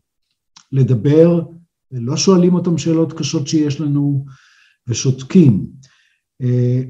לדבר, 0.71 1.41
לא 1.91 2.17
שואלים 2.17 2.53
אותם 2.53 2.77
שאלות 2.77 3.13
קשות 3.13 3.47
שיש 3.47 3.81
לנו 3.81 4.25
ושותקים. 4.87 5.65
אה, 6.41 6.81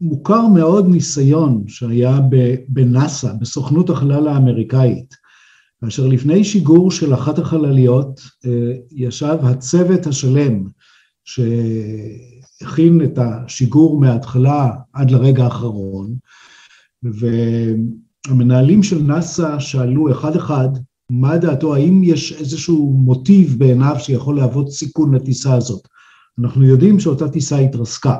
מוכר 0.00 0.46
מאוד 0.46 0.88
ניסיון 0.88 1.64
שהיה 1.68 2.20
בנאס"א, 2.68 3.32
בסוכנות 3.40 3.90
החלל 3.90 4.28
האמריקאית, 4.28 5.14
כאשר 5.80 6.06
לפני 6.06 6.44
שיגור 6.44 6.90
של 6.90 7.14
אחת 7.14 7.38
החלליות 7.38 8.20
אה, 8.46 8.72
ישב 8.90 9.36
הצוות 9.42 10.06
השלם 10.06 10.64
שהכין 11.24 13.04
את 13.04 13.18
השיגור 13.18 14.00
מההתחלה 14.00 14.70
עד 14.92 15.10
לרגע 15.10 15.44
האחרון, 15.44 16.14
והמנהלים 17.02 18.82
של 18.82 19.02
נאס"א 19.02 19.58
שאלו 19.58 20.12
אחד 20.12 20.36
אחד 20.36 20.68
מה 21.10 21.38
דעתו, 21.38 21.74
האם 21.74 22.00
יש 22.04 22.32
איזשהו 22.32 22.92
מוטיב 22.92 23.58
בעיניו 23.58 23.96
שיכול 23.98 24.36
להוות 24.36 24.70
סיכון 24.70 25.14
לטיסה 25.14 25.54
הזאת. 25.54 25.88
אנחנו 26.38 26.64
יודעים 26.64 27.00
שאותה 27.00 27.28
טיסה 27.28 27.58
התרסקה. 27.58 28.16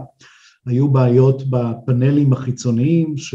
היו 0.67 0.89
בעיות 0.89 1.43
בפאנלים 1.51 2.33
החיצוניים 2.33 3.17
ש... 3.17 3.35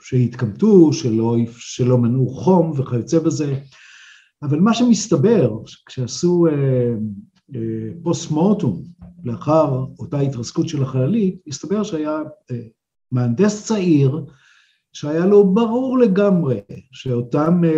שהתקמטו, 0.00 0.92
שלא, 0.92 1.36
שלא 1.58 1.98
מנעו 1.98 2.28
חום 2.28 2.72
וכיוצא 2.76 3.18
בזה, 3.18 3.58
אבל 4.42 4.60
מה 4.60 4.74
שמסתבר, 4.74 5.50
כשעשו 5.86 6.46
פוסט 8.02 8.30
מורטום 8.30 8.82
לאחר 9.24 9.84
אותה 9.98 10.20
התרסקות 10.20 10.68
של 10.68 10.82
החללית, 10.82 11.40
הסתבר 11.46 11.82
שהיה 11.82 12.22
אה, 12.50 12.56
מהנדס 13.12 13.64
צעיר 13.64 14.24
שהיה 14.92 15.26
לו 15.26 15.54
ברור 15.54 15.98
לגמרי 15.98 16.60
שאותן 16.92 17.60
אה, 17.64 17.70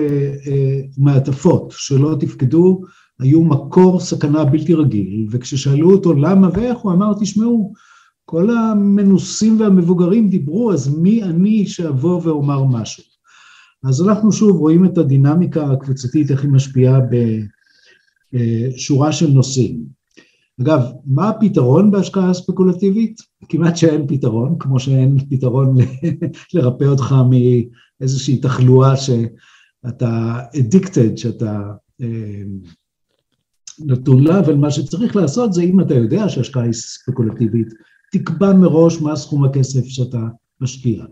אה, 0.47 0.81
מעטפות 0.99 1.75
שלא 1.77 2.17
תפקדו 2.21 2.81
היו 3.21 3.45
מקור 3.45 4.01
סכנה 4.01 4.45
בלתי 4.45 4.75
רגיל, 4.75 5.27
וכששאלו 5.31 5.93
אותו 5.93 6.15
למה 6.15 6.49
ואיך, 6.53 6.79
הוא 6.79 6.93
אמר, 6.93 7.13
תשמעו, 7.21 7.73
כל 8.25 8.51
המנוסים 8.51 9.61
והמבוגרים 9.61 10.29
דיברו, 10.29 10.73
אז 10.73 10.99
מי 10.99 11.23
אני 11.23 11.67
שאבוא 11.67 12.21
ואומר 12.25 12.65
משהו? 12.65 13.05
אז 13.85 14.03
אנחנו 14.03 14.33
שוב 14.33 14.57
רואים 14.57 14.85
את 14.85 14.99
הדינמיקה 14.99 15.71
הקבוצתית, 15.71 16.31
איך 16.31 16.43
היא 16.43 16.51
משפיעה 16.51 17.01
בשורה 18.33 19.13
של 19.13 19.31
נושאים. 19.31 19.99
אגב, 20.61 20.81
מה 21.07 21.29
הפתרון 21.29 21.91
בהשקעה 21.91 22.35
ספקולטיבית? 22.35 23.21
כמעט 23.49 23.77
שאין 23.77 24.07
פתרון, 24.07 24.57
כמו 24.59 24.81
שאין 24.81 25.19
פתרון 25.31 25.77
לרפא 26.55 26.85
אותך 26.85 27.15
מאיזושהי 28.01 28.37
תחלואה 28.37 28.97
שאתה 28.97 30.41
addicted, 30.55 31.17
שאתה 31.17 31.63
אה, 32.01 32.43
נתון 33.79 34.25
לה, 34.25 34.39
אבל 34.39 34.55
מה 34.55 34.71
שצריך 34.71 35.17
לעשות 35.17 35.53
זה 35.53 35.63
אם 35.63 35.81
אתה 35.81 35.95
יודע 35.95 36.29
שהשקעה 36.29 36.63
היא 36.63 36.73
ספקולטיבית, 36.73 37.69
תקבע 38.13 38.53
מראש 38.53 39.01
מה 39.01 39.17
סכום 39.17 39.45
הכסף 39.45 39.85
שאתה 39.85 40.21
משקיע. 40.61 41.05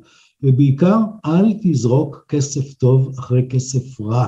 ובעיקר, 0.43 0.99
אל 1.27 1.53
תזרוק 1.63 2.25
כסף 2.29 2.73
טוב 2.73 3.15
אחרי 3.19 3.47
כסף 3.51 4.01
רע. 4.01 4.27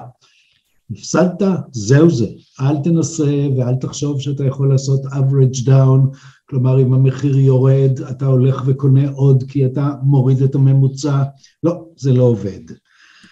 הפסדת, 0.90 1.42
זהו 1.72 2.10
זה. 2.10 2.26
אל 2.60 2.76
תנסה 2.84 3.46
ואל 3.56 3.74
תחשוב 3.74 4.20
שאתה 4.20 4.44
יכול 4.44 4.68
לעשות 4.68 5.04
average 5.04 5.66
down, 5.66 6.16
כלומר 6.48 6.82
אם 6.82 6.94
המחיר 6.94 7.36
יורד, 7.36 8.00
אתה 8.10 8.26
הולך 8.26 8.62
וקונה 8.66 9.10
עוד 9.10 9.44
כי 9.48 9.66
אתה 9.66 9.90
מוריד 10.02 10.42
את 10.42 10.54
הממוצע. 10.54 11.22
לא, 11.62 11.84
זה 11.96 12.12
לא 12.12 12.22
עובד. 12.22 12.60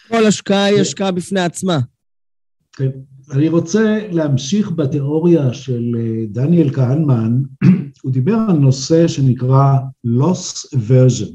כל 0.09 0.27
השקעה 0.27 0.65
היא 0.65 0.81
השקעה 0.81 1.11
בפני 1.11 1.41
עצמה. 1.41 1.79
כן. 2.73 2.91
אני 3.31 3.49
רוצה 3.49 4.09
להמשיך 4.11 4.71
בתיאוריה 4.71 5.53
של 5.53 5.97
אה, 5.99 6.25
דניאל 6.29 6.71
כהנמן, 6.71 7.43
הוא 8.03 8.13
דיבר 8.13 8.37
על 8.49 8.57
נושא 8.57 9.09
שנקרא 9.09 9.77
loss 10.07 10.77
aversion. 10.77 11.33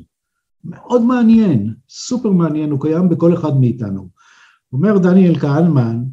מאוד 0.63 1.01
מעניין, 1.01 1.73
סופר 1.89 2.29
מעניין, 2.29 2.71
הוא 2.71 2.81
קיים 2.81 3.09
בכל 3.09 3.33
אחד 3.33 3.59
מאיתנו. 3.59 4.09
אומר 4.73 4.97
דניאל 4.97 5.39
כהנמן, 5.39 6.03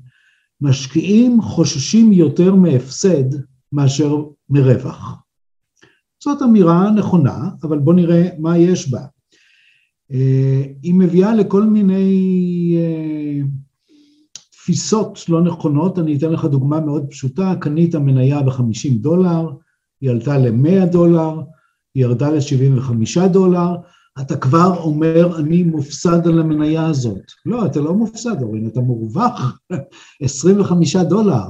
משקיעים 0.60 1.42
חוששים 1.42 2.12
יותר 2.12 2.54
מהפסד 2.54 3.24
מאשר 3.72 4.16
מרווח. 4.50 5.14
זאת 6.24 6.42
אמירה 6.42 6.90
נכונה, 6.90 7.50
אבל 7.62 7.78
בואו 7.78 7.96
נראה 7.96 8.28
מה 8.38 8.58
יש 8.58 8.90
בה. 8.90 9.00
אה, 10.12 10.62
היא 10.82 10.94
מביאה 10.94 11.34
לכל 11.34 11.62
מיני 11.62 12.76
אה, 12.78 13.46
תפיסות 14.50 15.18
לא 15.28 15.42
נכונות, 15.42 15.98
אני 15.98 16.16
אתן 16.16 16.32
לך 16.32 16.44
דוגמה 16.44 16.80
מאוד 16.80 17.06
פשוטה, 17.10 17.54
קנית 17.60 17.94
מניה 17.94 18.42
ב-50 18.42 18.90
דולר, 19.00 19.50
היא 20.00 20.10
עלתה 20.10 20.38
ל-100 20.38 20.86
דולר, 20.92 21.40
היא 21.94 22.04
ירדה 22.04 22.30
ל-75 22.30 23.28
דולר, 23.28 23.76
אתה 24.20 24.36
כבר 24.36 24.76
אומר, 24.76 25.38
אני 25.38 25.62
מופסד 25.62 26.26
על 26.26 26.38
המניה 26.38 26.86
הזאת. 26.86 27.22
לא, 27.46 27.66
אתה 27.66 27.80
לא 27.80 27.94
מופסד, 27.94 28.42
אורין, 28.42 28.66
אתה 28.66 28.80
מורווח 28.80 29.58
25 30.22 30.96
דולר. 30.96 31.44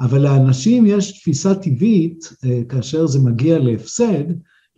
אבל 0.00 0.22
לאנשים 0.22 0.86
יש 0.86 1.20
תפיסה 1.20 1.54
טבעית, 1.54 2.32
אה, 2.44 2.60
כאשר 2.68 3.06
זה 3.06 3.18
מגיע 3.18 3.58
להפסד, 3.58 4.24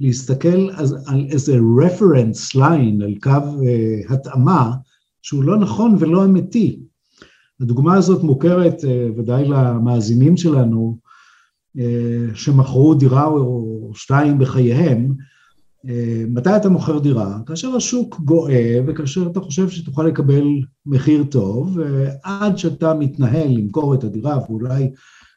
להסתכל 0.01 0.69
על 1.07 1.27
איזה 1.31 1.59
reference 1.59 2.57
line, 2.57 3.05
על 3.05 3.15
קו 3.23 3.31
uh, 3.31 4.13
התאמה, 4.13 4.73
שהוא 5.23 5.45
לא 5.45 5.59
נכון 5.59 5.97
ולא 5.99 6.25
אמיתי. 6.25 6.81
הדוגמה 7.61 7.95
הזאת 7.95 8.23
מוכרת 8.23 8.85
אה, 8.85 9.09
ודאי 9.17 9.45
למאזינים 9.49 10.37
שלנו, 10.37 10.99
אה, 11.79 12.35
שמכרו 12.35 12.95
דירה 12.95 13.27
או 13.27 13.91
שתיים 13.95 14.39
בחייהם, 14.39 15.11
אה, 15.11 15.36
מתי 16.29 16.57
אתה 16.57 16.69
מוכר 16.69 16.99
דירה? 16.99 17.39
כאשר 17.47 17.77
השוק 17.77 18.21
גואה 18.21 18.81
וכאשר 18.87 19.27
אתה 19.33 19.41
חושב 19.41 19.69
שתוכל 19.71 20.03
לקבל 20.03 20.45
מחיר 20.87 21.25
טוב, 21.25 21.79
ועד 21.79 22.59
שאתה 22.59 22.95
מתנהל 22.95 23.49
למכור 23.49 23.95
את 23.95 24.05
הדירה 24.05 24.39
ואולי 24.39 24.91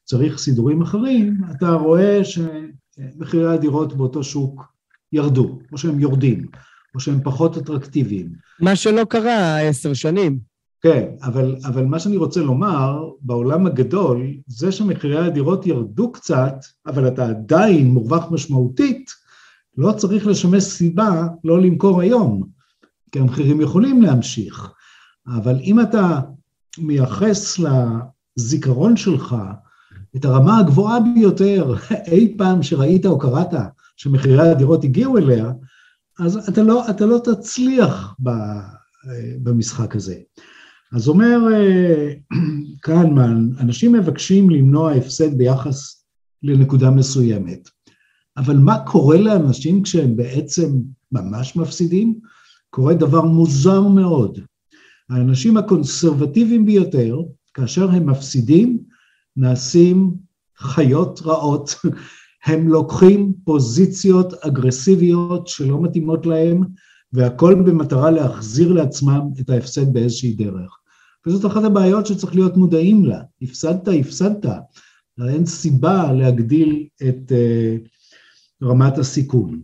צריך 0.04 0.38
סידורים 0.38 0.82
אחרים, 0.82 1.38
אתה 1.58 1.72
רואה 1.72 2.22
שמחירי 2.24 3.54
הדירות 3.54 3.94
באותו 3.94 4.24
שוק 4.24 4.74
ירדו, 5.14 5.60
או 5.72 5.78
שהם 5.78 6.00
יורדים, 6.00 6.46
או 6.96 7.00
שהם 7.00 7.20
פחות 7.24 7.58
אטרקטיביים. 7.58 8.30
מה 8.60 8.76
שלא 8.76 9.04
קרה 9.04 9.60
עשר 9.60 9.94
שנים. 9.94 10.40
כן, 10.82 11.06
אבל, 11.24 11.56
אבל 11.66 11.86
מה 11.86 12.00
שאני 12.00 12.18
רוצה 12.18 12.42
לומר, 12.42 13.10
בעולם 13.22 13.66
הגדול, 13.66 14.28
זה 14.48 14.72
שמחירי 14.72 15.18
הדירות 15.18 15.68
ירדו 15.68 16.12
קצת, 16.12 16.56
אבל 16.88 17.08
אתה 17.08 17.30
עדיין 17.30 17.88
מורווח 17.88 18.32
משמעותית, 18.32 19.12
לא 19.80 19.92
צריך 19.92 20.28
לשמש 20.28 20.64
סיבה 20.64 21.28
לא 21.44 21.62
למכור 21.62 22.02
היום, 22.02 22.44
כי 23.12 23.20
המחירים 23.20 23.62
יכולים 23.62 24.02
להמשיך. 24.02 24.72
אבל 25.28 25.60
אם 25.64 25.82
אתה 25.82 26.20
מייחס 26.78 27.60
לזיכרון 27.60 28.98
שלך 28.98 29.36
את 30.16 30.26
הרמה 30.26 30.60
הגבוהה 30.60 31.00
ביותר 31.00 31.74
אי 32.12 32.36
פעם 32.38 32.64
שראית 32.64 33.06
או 33.06 33.20
קראת 33.20 33.54
שמחירי 33.98 34.50
הדירות 34.50 34.84
הגיעו 34.84 35.18
אליה, 35.18 35.52
אז 36.20 36.50
אתה 36.50 36.64
לא, 36.64 36.90
אתה 36.90 37.06
לא 37.06 37.22
תצליח 37.24 38.16
במשחק 39.44 39.96
הזה. 39.96 40.16
אז 40.94 41.08
אומר 41.08 41.40
קהנמן, 42.82 43.50
אנשים 43.60 43.94
מבקשים 43.94 44.50
למנוע 44.50 44.92
הפסד 44.92 45.38
ביחס 45.38 46.06
לנקודה 46.44 46.90
מסוימת, 46.90 47.70
אבל 48.40 48.58
מה 48.58 48.80
קורה 48.86 49.18
לאנשים 49.18 49.84
כשהם 49.84 50.16
בעצם 50.16 50.72
ממש 51.12 51.56
מפסידים? 51.56 52.20
קורה 52.70 52.94
דבר 52.94 53.22
מוזר 53.22 53.82
מאוד. 53.82 54.40
האנשים 55.10 55.58
הקונסרבטיביים 55.58 56.66
ביותר, 56.66 57.18
כאשר 57.54 57.90
הם 57.90 58.10
מפסידים, 58.10 58.78
נעשים 59.38 60.14
חיות 60.58 61.22
רעות. 61.26 61.76
הם 62.46 62.68
לוקחים 62.68 63.34
פוזיציות 63.44 64.34
אגרסיביות 64.34 65.48
שלא 65.48 65.82
מתאימות 65.82 66.26
להם, 66.26 66.64
והכל 67.14 67.56
במטרה 67.56 68.12
להחזיר 68.12 68.74
לעצמם 68.74 69.22
את 69.40 69.50
ההפסד 69.50 69.94
באיזושהי 69.94 70.34
דרך. 70.34 70.78
וזאת 71.28 71.52
אחת 71.52 71.64
הבעיות 71.64 72.06
שצריך 72.06 72.36
להיות 72.36 72.58
מודעים 72.58 73.06
לה. 73.06 73.22
הפסדת, 73.42 73.88
הפסדת. 74.00 74.46
אין 75.28 75.46
סיבה 75.46 76.12
להגדיל 76.12 76.88
את 77.08 77.32
uh, 77.32 77.90
רמת 78.64 78.98
הסיכון. 78.98 79.62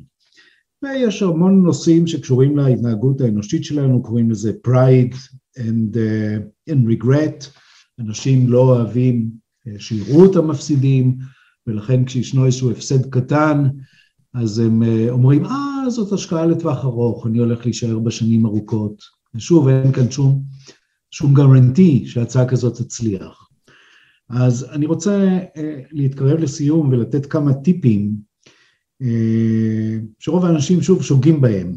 ויש 0.83 1.23
המון 1.23 1.63
נושאים 1.63 2.07
שקשורים 2.07 2.57
להתנהגות 2.57 3.21
האנושית 3.21 3.63
שלנו, 3.63 4.03
קוראים 4.03 4.31
לזה 4.31 4.51
pride 4.67 5.15
and, 5.59 5.95
uh, 5.95 6.69
and 6.69 7.03
regret. 7.03 7.45
אנשים 7.99 8.47
לא 8.47 8.59
אוהבים 8.59 9.29
uh, 9.67 9.71
שיראו 9.79 10.25
אותם 10.25 10.47
מפסידים, 10.47 11.17
ולכן 11.67 12.05
כשישנו 12.05 12.45
איזשהו 12.45 12.71
הפסד 12.71 13.09
קטן, 13.09 13.63
אז 14.33 14.59
הם 14.59 14.83
uh, 14.83 15.09
אומרים, 15.09 15.45
אה, 15.45 15.89
זאת 15.89 16.13
השקעה 16.13 16.45
לטווח 16.45 16.85
ארוך, 16.85 17.27
אני 17.27 17.39
הולך 17.39 17.65
להישאר 17.65 17.99
בשנים 17.99 18.45
ארוכות. 18.45 19.01
ושוב, 19.35 19.67
אין 19.67 19.91
כאן 19.91 20.11
שום, 20.11 20.43
שום 21.11 21.33
גרנטי 21.33 22.07
שהצעה 22.07 22.47
כזאת 22.47 22.77
תצליח. 22.77 23.49
אז 24.29 24.67
אני 24.71 24.85
רוצה 24.85 25.39
uh, 25.39 25.59
להתקרב 25.91 26.39
לסיום 26.39 26.89
ולתת 26.89 27.25
כמה 27.25 27.53
טיפים 27.53 28.34
שרוב 30.19 30.45
האנשים 30.45 30.81
שוב 30.81 31.03
שוגים 31.03 31.41
בהם. 31.41 31.73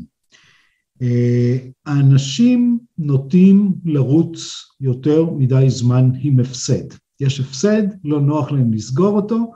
Uh, 1.02 1.70
האנשים 1.86 2.78
נוטים 2.98 3.72
לרוץ 3.84 4.64
יותר 4.80 5.24
מדי 5.24 5.64
זמן 5.68 6.10
עם 6.20 6.40
הפסד. 6.40 6.84
יש 7.20 7.40
הפסד, 7.40 7.82
לא 8.04 8.20
נוח 8.20 8.52
להם 8.52 8.72
לסגור 8.72 9.16
אותו, 9.16 9.52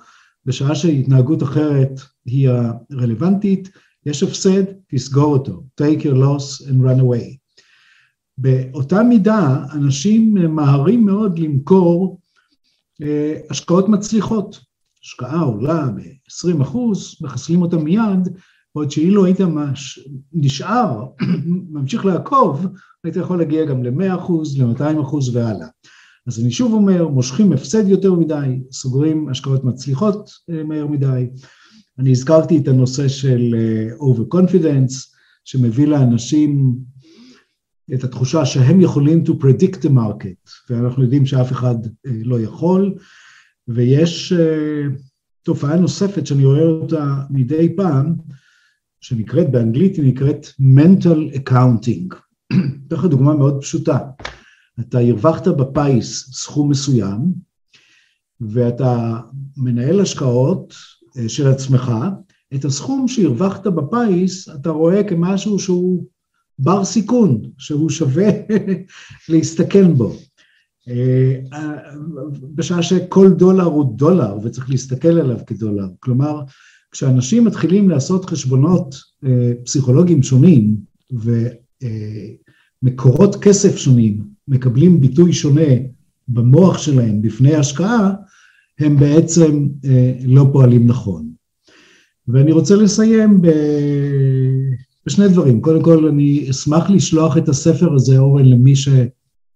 בשעה 0.46 0.75
שהתנהגות 0.75 1.42
אחרת 1.42 2.01
היא 2.27 2.48
הרלוונטית, 2.90 3.68
יש 4.07 4.22
הפסד, 4.22 4.62
תסגור 4.88 5.33
אותו. 5.33 5.64
take 5.81 6.01
your 6.01 6.14
loss 6.14 6.68
and 6.68 6.81
run 6.83 7.01
away. 7.01 7.37
באותה 8.38 9.03
מידה, 9.03 9.64
אנשים 9.72 10.35
מהרים 10.35 11.07
מאוד 11.07 11.38
למכור 11.38 12.20
אה, 13.03 13.38
השקעות 13.51 13.88
מצליחות. 13.88 14.61
השקעה 15.05 15.40
עולה 15.40 15.88
ב-20 16.33 16.62
אחוז, 16.62 17.16
מחסלים 17.21 17.62
אותה 17.62 17.77
מיד, 17.77 18.29
בעוד 18.75 18.90
שאילו 18.90 19.25
היית 19.25 19.40
מש... 19.40 20.09
נשאר, 20.33 21.07
ממשיך 21.73 22.05
לעקוב, 22.05 22.66
היית 23.05 23.16
יכול 23.16 23.38
להגיע 23.38 23.64
גם 23.64 23.85
ל-100 23.85 24.16
אחוז, 24.16 24.61
ל-200 24.61 25.03
אחוז 25.03 25.37
והלאה. 25.37 25.66
אז 26.27 26.40
אני 26.40 26.51
שוב 26.51 26.73
אומר, 26.73 27.09
מושכים 27.09 27.53
הפסד 27.53 27.88
יותר 27.88 28.14
מדי, 28.14 28.62
סוגרים 28.73 29.29
השקעות 29.29 29.64
מצליחות 29.64 30.31
אה, 30.51 30.64
מהר 30.64 30.87
מדי. 30.87 31.29
אני 31.99 32.11
הזכרתי 32.11 32.59
את 32.59 32.68
הנושא 32.68 33.09
של 33.09 33.55
אה, 33.59 33.97
over 33.97 34.37
confidence, 34.37 34.95
שמביא 35.45 35.87
לאנשים 35.87 36.77
את 37.95 38.05
התחושה 38.05 38.47
שהם 38.47 38.81
יכולים 38.81 39.23
to 39.27 39.31
predict 39.31 39.77
the 39.77 39.90
market, 39.90 40.51
ואנחנו 40.71 41.03
יודעים 41.03 41.27
שאף 41.27 41.53
אחד 41.53 41.75
אה, 42.07 42.12
לא 42.25 42.40
יכול, 42.40 42.95
ויש 43.68 44.33
תופעה 45.42 45.76
נוספת 45.76 46.26
שאני 46.26 46.44
רואה 46.44 46.62
אותה 46.62 47.22
מדי 47.31 47.76
פעם, 47.76 48.14
שנקראת 49.00 49.50
באנגלית, 49.50 49.96
היא 49.96 50.05
נקראת 50.05 50.46
mental 50.46 51.37
accounting. 51.37 52.14
אתן 52.87 52.96
לך 52.96 53.05
דוגמה 53.05 53.37
מאוד 53.37 53.61
פשוטה. 53.61 53.98
אתה 54.81 54.98
הרווחת 54.98 55.48
בפיס 55.48 56.31
סכום 56.33 56.70
מסוים, 56.70 57.33
ואתה 58.40 59.20
מנהל 59.57 60.00
השקעות 60.00 60.74
אה, 61.18 61.28
של 61.28 61.48
עצמך, 61.48 61.92
את 62.55 62.64
הסכום 62.64 63.09
שהרווחת 63.09 63.66
בפיס 63.66 64.48
אתה 64.48 64.70
רואה 64.70 65.05
כמשהו 65.05 65.59
שהוא 65.59 66.07
בר 66.59 66.85
סיכון, 66.85 67.42
שהוא 67.59 67.90
שווה 67.90 68.28
להסתכן 69.28 69.94
בו. 69.94 70.16
אה, 70.88 71.38
בשעה 72.55 72.83
שכל 72.83 73.33
דולר 73.33 73.64
הוא 73.64 73.97
דולר 73.97 74.38
וצריך 74.42 74.71
להסתכל 74.71 75.09
עליו 75.09 75.38
כדולר. 75.47 75.87
כלומר, 76.01 76.42
כשאנשים 76.90 77.45
מתחילים 77.45 77.90
לעשות 77.90 78.25
חשבונות 78.25 78.95
אה, 79.25 79.53
פסיכולוגיים 79.64 80.23
שונים 80.23 80.77
ומקורות 82.83 83.37
כסף 83.37 83.77
שונים 83.77 84.23
מקבלים 84.49 85.01
ביטוי 85.01 85.33
שונה 85.33 85.73
במוח 86.29 86.79
שלהם 86.79 87.23
בפני 87.23 87.55
השקעה, 87.55 88.14
הם 88.81 88.97
בעצם 88.97 89.68
אה, 89.85 90.12
לא 90.25 90.47
פועלים 90.53 90.87
נכון. 90.87 91.29
ואני 92.29 92.53
רוצה 92.53 92.77
לסיים 92.77 93.42
ב... 93.42 93.49
בשני 95.07 95.29
דברים. 95.29 95.61
קודם 95.61 95.83
כל, 95.83 96.09
אני 96.09 96.47
אשמח 96.51 96.90
לשלוח 96.90 97.37
את 97.37 97.49
הספר 97.49 97.95
הזה, 97.95 98.18
אורן, 98.18 98.45
למי 98.45 98.77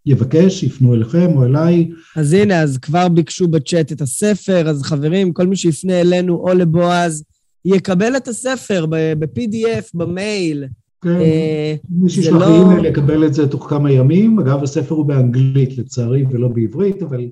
שיבקש, 0.09 0.63
יפנו 0.63 0.95
אליכם 0.95 1.37
או 1.37 1.45
אליי. 1.45 1.91
אז 2.17 2.33
הנה, 2.33 2.63
אז 2.63 2.79
כבר 2.79 3.09
ביקשו 3.09 3.49
בצ'אט 3.49 3.93
את 3.93 4.01
הספר, 4.01 4.69
אז 4.69 4.83
חברים, 4.83 5.33
כל 5.33 5.47
מי 5.47 5.57
שיפנה 5.57 6.01
אלינו 6.01 6.35
או 6.35 6.55
לבועז, 6.55 7.25
יקבל 7.65 8.17
את 8.17 8.29
הספר 8.29 8.87
ב-PDF, 8.87 9.91
במייל. 9.95 10.65
כן, 11.03 11.09
אה, 11.09 11.75
מי 11.91 12.11
שישלח 12.11 12.49
לי 12.49 12.55
אימייל 12.55 12.85
יקבל 12.85 13.27
את 13.27 13.35
זה 13.35 13.49
תוך 13.49 13.71
כמה 13.71 13.93
ימים. 13.93 14.39
אגב, 14.41 14.63
הספר 14.63 14.95
הוא 14.95 15.07
באנגלית 15.07 15.79
לצערי 15.79 16.25
ולא 16.31 16.49
בעברית, 16.49 17.03
אבל 17.03 17.31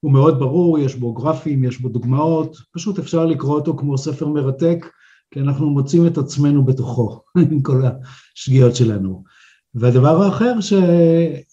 הוא 0.00 0.12
מאוד 0.12 0.38
ברור, 0.38 0.78
יש 0.78 0.94
בו 0.94 1.12
גרפים, 1.12 1.64
יש 1.64 1.80
בו 1.80 1.88
דוגמאות, 1.88 2.56
פשוט 2.72 2.98
אפשר 2.98 3.26
לקרוא 3.26 3.54
אותו 3.54 3.76
כמו 3.76 3.98
ספר 3.98 4.28
מרתק, 4.28 4.86
כי 5.30 5.40
אנחנו 5.40 5.70
מוצאים 5.70 6.06
את 6.06 6.18
עצמנו 6.18 6.64
בתוכו, 6.64 7.20
עם 7.50 7.62
כל 7.62 7.82
השגיאות 8.36 8.76
שלנו. 8.76 9.24
והדבר 9.76 10.22
האחר, 10.22 10.52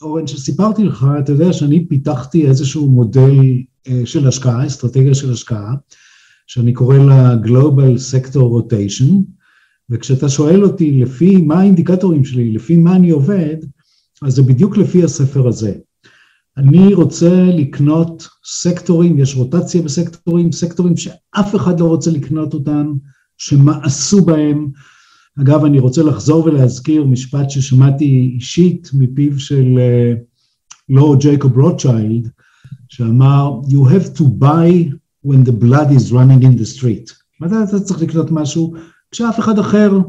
אורן, 0.02 0.28
שסיפרתי 0.28 0.84
לך, 0.84 1.06
אתה 1.20 1.32
יודע 1.32 1.54
שאני 1.54 1.86
פיתחתי 1.88 2.48
איזשהו 2.48 2.90
מודל 2.90 3.32
אה, 3.88 4.02
של 4.06 4.28
השקעה, 4.28 4.68
אסטרטגיה 4.68 5.16
של 5.16 5.32
השקעה, 5.32 5.74
שאני 6.48 6.74
קורא 6.74 6.98
לה 6.98 7.34
Global 7.44 7.98
Sector 8.12 8.38
Rotation, 8.40 9.14
וכשאתה 9.90 10.30
שואל 10.30 10.64
אותי 10.64 10.92
לפי 10.92 11.38
מה 11.38 11.60
האינדיקטורים 11.60 12.26
שלי, 12.26 12.52
לפי 12.52 12.78
מה 12.78 12.96
אני 12.96 13.10
עובד, 13.10 13.56
אז 14.22 14.34
זה 14.34 14.44
בדיוק 14.44 14.78
לפי 14.78 15.04
הספר 15.04 15.48
הזה. 15.48 15.74
אני 16.58 16.94
רוצה 16.94 17.44
לקנות 17.44 18.28
סקטורים, 18.46 19.20
יש 19.20 19.36
רוטציה 19.36 19.82
בסקטורים, 19.82 20.52
סקטורים 20.52 20.98
שאף 20.98 21.56
אחד 21.56 21.80
לא 21.80 21.86
רוצה 21.86 22.12
לקנות 22.12 22.54
אותם, 22.54 22.94
שמאסו 23.38 24.26
בהם. 24.26 24.68
אגב, 25.42 25.66
אני 25.66 25.80
רוצה 25.80 26.04
לחזור 26.04 26.46
ולהזכיר 26.46 27.04
משפט 27.04 27.50
ששמעתי 27.50 28.32
אישית 28.36 28.90
מפיו 28.94 29.40
של 29.40 29.80
לורד 30.90 31.20
ג'ייקוב 31.20 31.58
רוטשילד, 31.58 32.30
שאמר, 32.90 33.62
You 33.68 33.90
have 33.90 34.18
to 34.18 34.24
buy 34.24 34.94
when 35.26 35.44
the 35.44 35.52
blood 35.52 35.92
is 35.92 36.12
running 36.12 36.44
in 36.44 36.62
the 36.62 36.78
street. 36.78 37.12
מתי 37.42 37.56
אתה 37.70 37.80
צריך 37.80 38.02
לקנות 38.02 38.32
משהו? 38.32 38.74
כשאף 39.12 39.40
אחד 39.40 39.60
אחר 39.60 40.00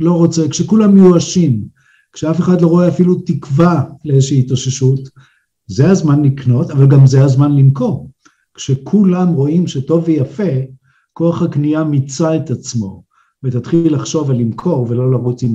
לא 0.00 0.12
רוצה, 0.12 0.48
כשכולם 0.48 0.94
מיואשים, 0.94 1.64
כשאף 2.12 2.40
אחד 2.40 2.60
לא 2.60 2.66
רואה 2.66 2.88
אפילו 2.88 3.14
תקווה 3.14 3.84
לאיזושהי 4.04 4.38
התאוששות, 4.38 5.08
זה 5.66 5.90
הזמן 5.90 6.24
לקנות, 6.24 6.70
אבל 6.70 6.88
גם 6.88 7.06
זה 7.06 7.24
הזמן 7.24 7.56
למכור. 7.56 8.10
כשכולם 8.54 9.28
רואים 9.28 9.66
שטוב 9.66 10.04
ויפה, 10.06 10.52
כוח 11.12 11.42
הקנייה 11.42 11.84
מיצה 11.84 12.36
את 12.36 12.50
עצמו, 12.50 13.02
ותתחיל 13.42 13.94
לחשוב 13.94 14.30
על 14.30 14.36
למכור 14.36 14.86
ולא 14.88 15.10
לרוץ 15.10 15.42
עם 15.42 15.54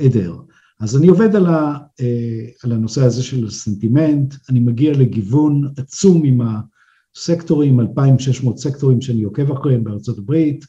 העדר. 0.00 0.36
אז 0.80 0.96
אני 0.96 1.08
עובד 1.08 1.36
על, 1.36 1.46
ה, 1.46 1.78
אה, 2.00 2.46
על 2.64 2.72
הנושא 2.72 3.04
הזה 3.04 3.22
של 3.22 3.46
הסנטימנט, 3.46 4.34
אני 4.50 4.60
מגיע 4.60 4.92
לגיוון 4.92 5.72
עצום 5.76 6.24
עם 6.24 6.40
הסקטורים, 7.16 7.80
2,600 7.80 8.58
סקטורים 8.58 9.00
שאני 9.00 9.22
עוקב 9.22 9.52
אחריהם 9.52 9.84
בארצות 9.84 10.18
הברית, 10.18 10.64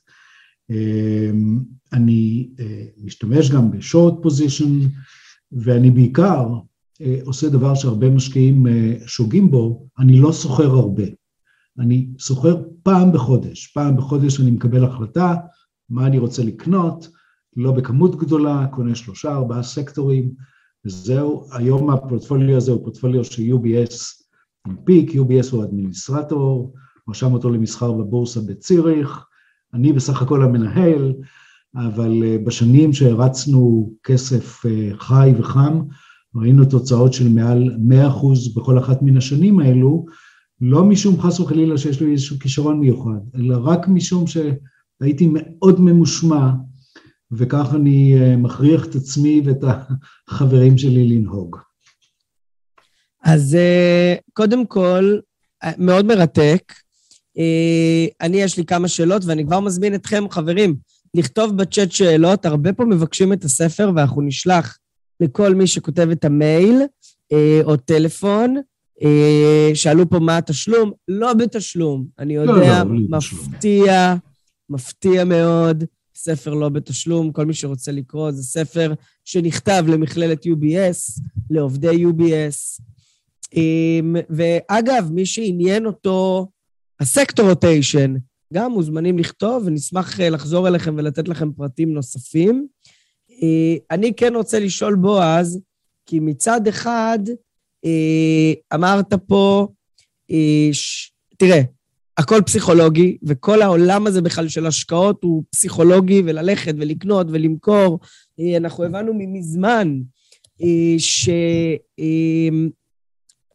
אמ, 0.69 1.59
אני 1.93 2.49
אה, 2.59 2.85
משתמש 3.03 3.51
גם 3.51 3.71
בשורט 3.71 4.13
פוזיישן, 4.23 4.79
ואני 5.51 5.91
בעיקר 5.91 6.47
אה, 7.01 7.19
עושה 7.23 7.49
דבר 7.49 7.75
שהרבה 7.75 8.09
משקיעים 8.09 8.67
אה, 8.67 8.93
שוגים 9.05 9.51
בו, 9.51 9.87
אני 9.99 10.19
לא 10.19 10.31
סוחר 10.31 10.69
הרבה. 10.75 11.03
אני 11.79 12.07
סוחר 12.19 12.61
פעם 12.83 13.11
בחודש, 13.11 13.67
פעם 13.67 13.97
בחודש 13.97 14.39
אני 14.39 14.51
מקבל 14.51 14.85
החלטה, 14.85 15.35
מה 15.89 16.07
אני 16.07 16.17
רוצה 16.17 16.43
לקנות, 16.43 17.09
לא 17.55 17.71
בכמות 17.71 18.15
גדולה, 18.15 18.67
קונה 18.71 18.95
שלושה, 18.95 19.33
ארבעה 19.35 19.63
סקטורים, 19.63 20.31
וזהו. 20.85 21.47
היום 21.51 21.89
הפורטפוליו 21.89 22.57
הזה 22.57 22.71
הוא 22.71 22.83
פורטפוליו 22.83 23.23
של 23.23 23.43
UBS 23.43 23.95
הנפיק, 24.65 25.11
UBS 25.11 25.51
הוא 25.51 25.63
אדמיניסטרטור, 25.63 26.73
רשם 27.09 27.33
אותו 27.33 27.49
למסחר 27.49 27.91
בבורסה 27.91 28.39
בציריך, 28.41 29.25
אני 29.73 29.93
בסך 29.93 30.21
הכל 30.21 30.43
המנהל, 30.43 31.13
אבל 31.75 32.23
אה, 32.23 32.37
בשנים 32.45 32.93
שהרצנו 32.93 33.93
כסף 34.03 34.65
אה, 34.65 34.89
חי 34.99 35.33
וחם, 35.37 35.81
ראינו 36.35 36.65
תוצאות 36.65 37.13
של 37.13 37.29
מעל 37.29 37.69
100% 37.89 38.55
בכל 38.55 38.79
אחת 38.79 39.01
מן 39.01 39.17
השנים 39.17 39.59
האלו, 39.59 40.05
לא 40.61 40.83
משום 40.85 41.21
חס 41.21 41.39
וחלילה 41.39 41.77
שיש 41.77 42.01
לי 42.01 42.11
איזשהו 42.11 42.39
כישרון 42.39 42.79
מיוחד, 42.79 43.19
אלא 43.35 43.57
רק 43.63 43.87
משום 43.87 44.27
שהייתי 44.99 45.27
מאוד 45.33 45.79
ממושמע, 45.79 46.49
וכך 47.31 47.73
אני 47.75 48.15
אה, 48.21 48.37
מכריח 48.37 48.85
את 48.85 48.95
עצמי 48.95 49.41
ואת 49.45 49.63
החברים 50.27 50.77
שלי 50.77 51.07
לנהוג. 51.07 51.57
אז 53.23 53.57
קודם 54.33 54.65
כל, 54.65 55.19
מאוד 55.77 56.05
מרתק. 56.05 56.73
אני, 58.21 58.37
יש 58.37 58.57
לי 58.57 58.65
כמה 58.65 58.87
שאלות, 58.87 59.25
ואני 59.25 59.45
כבר 59.45 59.59
מזמין 59.59 59.95
אתכם, 59.95 60.23
חברים, 60.29 60.75
לכתוב 61.15 61.57
בצ'אט 61.57 61.91
שאלות, 61.91 62.45
הרבה 62.45 62.73
פה 62.73 62.85
מבקשים 62.85 63.33
את 63.33 63.43
הספר 63.43 63.91
ואנחנו 63.95 64.21
נשלח 64.21 64.77
לכל 65.19 65.55
מי 65.55 65.67
שכותב 65.67 66.09
את 66.11 66.25
המייל 66.25 66.81
אה, 67.33 67.61
או 67.63 67.77
טלפון. 67.77 68.55
אה, 69.03 69.71
שאלו 69.73 70.09
פה 70.09 70.19
מה 70.19 70.37
התשלום, 70.37 70.91
לא 71.07 71.33
בתשלום. 71.33 72.05
אני 72.19 72.35
לא, 72.37 72.41
יודע, 72.41 72.83
לא, 72.83 72.95
לא, 73.09 73.17
מפתיע, 73.17 74.15
מפתיע 74.69 75.23
מאוד, 75.23 75.83
ספר 76.15 76.53
לא 76.53 76.69
בתשלום, 76.69 77.31
כל 77.31 77.45
מי 77.45 77.53
שרוצה 77.53 77.91
לקרוא, 77.91 78.31
זה 78.31 78.43
ספר 78.43 78.93
שנכתב 79.25 79.83
למכללת 79.87 80.45
UBS, 80.45 81.21
לעובדי 81.49 82.05
UBS. 82.05 82.81
אה, 83.57 84.21
ואגב, 84.29 85.11
מי 85.11 85.25
שעניין 85.25 85.85
אותו, 85.85 86.47
הסקטור 86.99 87.49
רוטיישן, 87.49 88.13
גם 88.53 88.71
מוזמנים 88.71 89.19
לכתוב, 89.19 89.63
ונשמח 89.65 90.19
אה, 90.19 90.29
לחזור 90.29 90.67
אליכם 90.67 90.95
ולתת 90.97 91.27
לכם 91.27 91.51
פרטים 91.51 91.93
נוספים. 91.93 92.67
אה, 93.31 93.75
אני 93.91 94.13
כן 94.13 94.35
רוצה 94.35 94.59
לשאול, 94.59 94.95
בועז, 94.95 95.59
כי 96.05 96.19
מצד 96.19 96.67
אחד, 96.67 97.19
אה, 97.85 98.53
אמרת 98.73 99.13
פה, 99.13 99.67
תראה, 101.37 101.61
הכל 102.17 102.41
פסיכולוגי, 102.45 103.17
וכל 103.23 103.61
העולם 103.61 104.07
הזה 104.07 104.21
בכלל 104.21 104.47
של 104.47 104.65
השקעות 104.65 105.23
הוא 105.23 105.43
פסיכולוגי, 105.51 106.21
וללכת 106.25 106.75
ולקנות 106.77 107.27
ולמכור. 107.29 107.99
אנחנו 108.57 108.83
הבנו 108.83 109.13
מזמן 109.13 109.99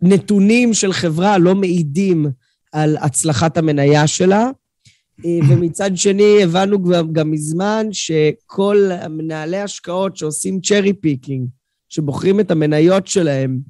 שנתונים 0.02 0.74
של 0.74 0.92
חברה 0.92 1.38
לא 1.38 1.54
מעידים 1.54 2.26
על 2.72 2.96
הצלחת 2.96 3.56
המניה 3.56 4.06
שלה, 4.06 4.50
אה, 5.24 5.38
ומצד 5.48 5.96
שני, 5.96 6.42
הבנו 6.42 6.82
גם, 6.82 7.12
גם 7.12 7.30
מזמן 7.30 7.86
שכל 7.92 8.90
מנהלי 9.11 9.58
השקעות 9.58 10.16
שעושים 10.16 10.61
cherry 10.61 10.93
picking, 10.93 11.49
שבוחרים 11.88 12.40
את 12.40 12.50
המניות 12.50 13.06
שלהם, 13.06 13.61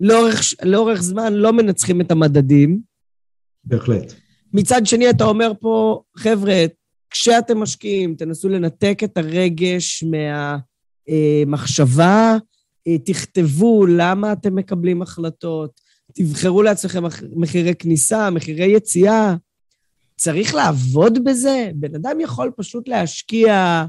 לאורך, 0.00 0.42
לאורך 0.62 1.02
זמן 1.02 1.32
לא 1.32 1.52
מנצחים 1.52 2.00
את 2.00 2.10
המדדים. 2.10 2.93
בהחלט. 3.66 4.14
מצד 4.52 4.86
שני, 4.86 5.10
אתה 5.10 5.24
אומר 5.24 5.52
פה, 5.60 6.02
חבר'ה, 6.16 6.64
כשאתם 7.10 7.58
משקיעים, 7.58 8.14
תנסו 8.14 8.48
לנתק 8.48 8.98
את 9.04 9.18
הרגש 9.18 10.04
מהמחשבה, 11.08 12.36
אה, 12.86 12.98
תכתבו 12.98 13.86
למה 13.86 14.32
אתם 14.32 14.54
מקבלים 14.54 15.02
החלטות, 15.02 15.80
תבחרו 16.14 16.62
לעצמכם 16.62 17.02
מחירי 17.36 17.74
כניסה, 17.74 18.30
מחירי 18.30 18.66
יציאה. 18.66 19.34
צריך 20.16 20.54
לעבוד 20.54 21.24
בזה? 21.24 21.70
בן 21.74 21.94
אדם 21.94 22.20
יכול 22.20 22.50
פשוט 22.56 22.88
להשקיע 22.88 23.84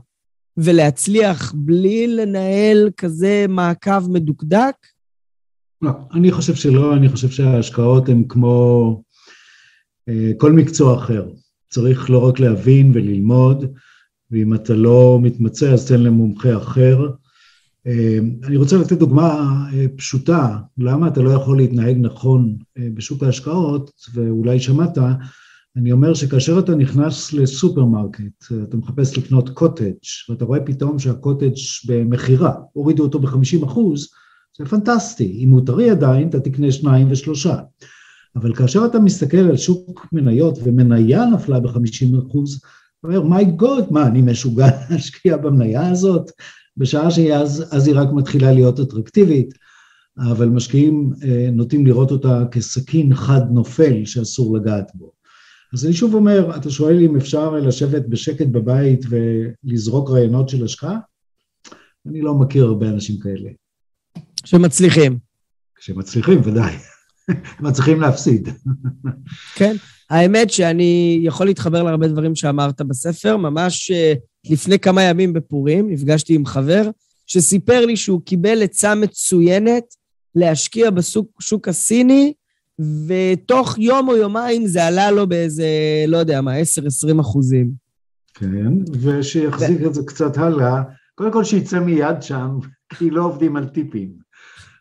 ולהצליח 0.58 1.54
בלי 1.56 2.08
לנהל 2.08 2.90
כזה 2.98 3.46
מעקב 3.50 4.10
מדוקדק? 4.10 4.76
לא, 5.82 5.92
אני 6.14 6.32
חושב 6.32 6.56
שלא, 6.56 6.94
אני 6.96 7.10
חושב 7.10 7.30
שההשקעות 7.30 8.10
הן 8.10 8.24
כמו 8.30 9.02
כל 10.38 10.52
מקצוע 10.52 10.96
אחר. 10.96 11.26
צריך 11.70 12.10
לא 12.10 12.28
רק 12.28 12.40
להבין 12.40 12.92
וללמוד, 12.94 13.66
ואם 14.32 14.54
אתה 14.54 14.74
לא 14.74 15.20
מתמצא 15.22 15.74
אז 15.74 15.88
תן 15.88 16.02
למומחה 16.02 16.58
אחר. 16.58 17.10
אה, 17.88 18.18
אני 18.44 18.58
רוצה 18.58 18.78
לתת 18.78 18.98
דוגמה 18.98 19.56
אה, 19.74 19.86
פשוטה, 19.98 20.58
למה 20.78 21.08
אתה 21.08 21.22
לא 21.22 21.30
יכול 21.30 21.58
להתנהג 21.58 21.98
נכון 22.00 22.58
בשוק 22.78 23.24
ההשקעות, 23.24 23.92
ואולי 24.14 24.60
שמעת, 24.60 24.98
אני 25.78 25.92
אומר 25.92 26.14
שכאשר 26.14 26.60
אתה 26.60 26.76
נכנס 26.76 27.34
לסופרמרקט, 27.34 28.46
אתה 28.64 28.78
מחפש 28.78 29.18
לקנות 29.18 29.50
קוטג' 29.50 29.94
ואתה 30.30 30.46
רואה 30.46 30.60
פתאום 30.60 31.00
שהקוטג' 31.00 31.54
במכירה, 31.88 32.54
הורידו 32.74 33.04
אותו 33.04 33.20
ב-50 33.20 33.66
אחוז, 33.66 34.10
זה 34.58 34.66
פנטסטי. 34.66 35.38
אם 35.40 35.50
הוא 35.50 35.66
טרי 35.66 35.90
עדיין, 35.90 36.30
אתה 36.30 36.40
תקנה 36.40 36.72
שניים 36.72 37.08
ושלושה. 37.12 37.60
אבל 38.36 38.56
כאשר 38.56 38.86
אתה 38.86 39.00
מסתכל 39.00 39.38
על 39.38 39.58
שוק 39.58 40.08
מניות 40.12 40.60
ומניה 40.64 41.26
נפלה 41.26 41.60
ב-50 41.60 42.28
אחוז, 42.28 42.62
אתה 43.00 43.08
אומר, 43.08 43.22
my 43.22 43.46
God, 43.46 43.92
מה, 43.92 44.08
אני 44.08 44.22
משוגע 44.22 44.68
להשקיע 44.90 45.38
במניה 45.38 45.90
הזאת? 45.90 46.32
בשעה 46.78 47.12
שאז 47.12 47.88
היא 47.88 47.96
רק 47.96 48.08
מתחילה 48.14 48.52
להיות 48.52 48.80
אטרקטיבית, 48.80 49.54
אבל 50.32 50.50
משקיעים 50.50 51.12
אה, 51.24 51.50
נוטים 51.52 51.86
לראות 51.86 52.12
אותה 52.12 52.44
כסכין 52.52 53.16
חד 53.16 53.42
נופל 53.52 54.06
שאסור 54.06 54.58
לגעת 54.58 54.92
בו. 54.94 55.12
אז 55.74 55.86
אני 55.86 55.94
שוב 55.94 56.14
אומר, 56.14 56.56
אתה 56.56 56.70
שואל 56.70 57.00
אם 57.00 57.16
אפשר 57.16 57.52
לשבת 57.52 58.06
בשקט 58.10 58.48
בבית 58.48 59.06
ולזרוק 59.10 60.10
רעיונות 60.10 60.50
של 60.50 60.66
השקעה? 60.66 60.98
אני 62.08 62.22
לא 62.22 62.34
מכיר 62.34 62.66
הרבה 62.66 62.90
אנשים 62.90 63.20
כאלה. 63.20 63.50
שמצליחים. 64.46 65.20
שמצליחים, 65.80 66.42
ודאי. 66.44 66.76
מצליחים 67.60 68.02
להפסיד. 68.02 68.50
כן, 69.56 69.76
האמת 70.10 70.50
שאני 70.50 71.20
יכול 71.24 71.46
להתחבר 71.46 71.84
להרבה 71.84 72.08
דברים 72.08 72.36
שאמרת 72.36 72.82
בספר. 72.82 73.38
ממש 73.38 73.92
אה, 73.92 74.14
לפני 74.50 74.80
כמה 74.80 75.04
ימים 75.04 75.34
בפורים 75.34 75.90
נפגשתי 75.90 76.36
עם 76.36 76.46
חבר 76.46 76.90
שסיפר 77.28 77.86
לי 77.86 77.98
שהוא 77.98 78.22
קיבל 78.26 78.64
עצה 78.64 78.96
מצוינת 78.96 79.84
להשקיע 80.36 80.90
בשוק 80.90 81.68
הסיני 81.68 82.34
ותוך 83.08 83.78
יום 83.78 84.10
או 84.10 84.16
יומיים 84.16 84.68
זה 84.68 84.86
עלה 84.86 85.12
לו 85.12 85.28
באיזה, 85.28 85.68
לא 86.08 86.18
יודע 86.18 86.42
מה, 86.42 86.62
10-20 86.62 87.22
אחוזים. 87.22 87.72
כן, 88.34 88.74
ושיחזיק 89.02 89.82
ו... 89.82 89.88
את 89.88 89.94
זה 89.94 90.02
קצת 90.08 90.38
הלאה. 90.38 90.82
קודם 91.16 91.32
כל 91.32 91.44
שיצא 91.44 91.80
מיד 91.80 92.22
שם, 92.22 92.50
כי 92.90 93.10
לא 93.10 93.24
עובדים 93.24 93.56
על 93.56 93.66
טיפים. 93.66 94.25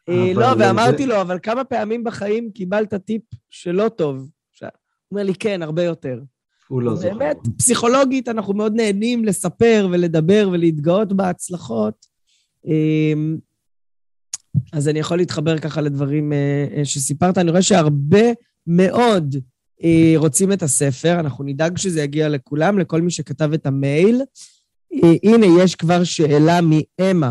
אה, 0.08 0.32
לא, 0.34 0.46
ואמרתי. 0.58 1.06
לו, 1.06 1.20
אבל 1.20 1.38
כמה 1.42 1.64
פעמים 1.64 2.04
בחיים 2.04 2.50
קיבלת 2.50 2.94
טיפ 2.94 3.22
שלא 3.50 3.88
טוב? 3.88 4.16
הוא 4.16 4.68
אומר 5.10 5.22
לי, 5.22 5.34
כן, 5.34 5.62
הרבה 5.62 5.82
יותר. 5.82 6.20
הוא 6.68 6.82
לא 6.82 6.96
זוכר. 6.96 7.18
באמת, 7.18 7.36
פסיכולוגית 7.58 8.28
אנחנו 8.28 8.54
מאוד 8.54 8.74
נהנים 8.76 9.24
לספר 9.24 9.88
ולדבר 9.90 10.48
ולהתגאות 10.52 11.12
בהצלחות. 11.12 12.06
אמ, 12.66 13.36
אז 14.72 14.88
אני 14.88 14.98
יכול 14.98 15.18
להתחבר 15.18 15.58
ככה 15.58 15.80
לדברים 15.80 16.32
אה, 16.32 16.66
אה, 16.76 16.84
שסיפרת. 16.84 17.38
אני 17.38 17.50
רואה 17.50 17.62
שהרבה 17.62 18.32
מאוד 18.66 19.36
רוצים 20.16 20.52
את 20.52 20.62
הספר, 20.62 21.20
אנחנו 21.20 21.44
נדאג 21.44 21.76
שזה 21.76 22.02
יגיע 22.02 22.28
לכולם, 22.28 22.78
לכל 22.78 23.00
מי 23.00 23.10
שכתב 23.10 23.52
את 23.52 23.66
המייל. 23.66 24.22
הנה, 25.22 25.46
יש 25.62 25.74
כבר 25.74 26.04
שאלה 26.04 26.60
מאמה, 26.62 27.30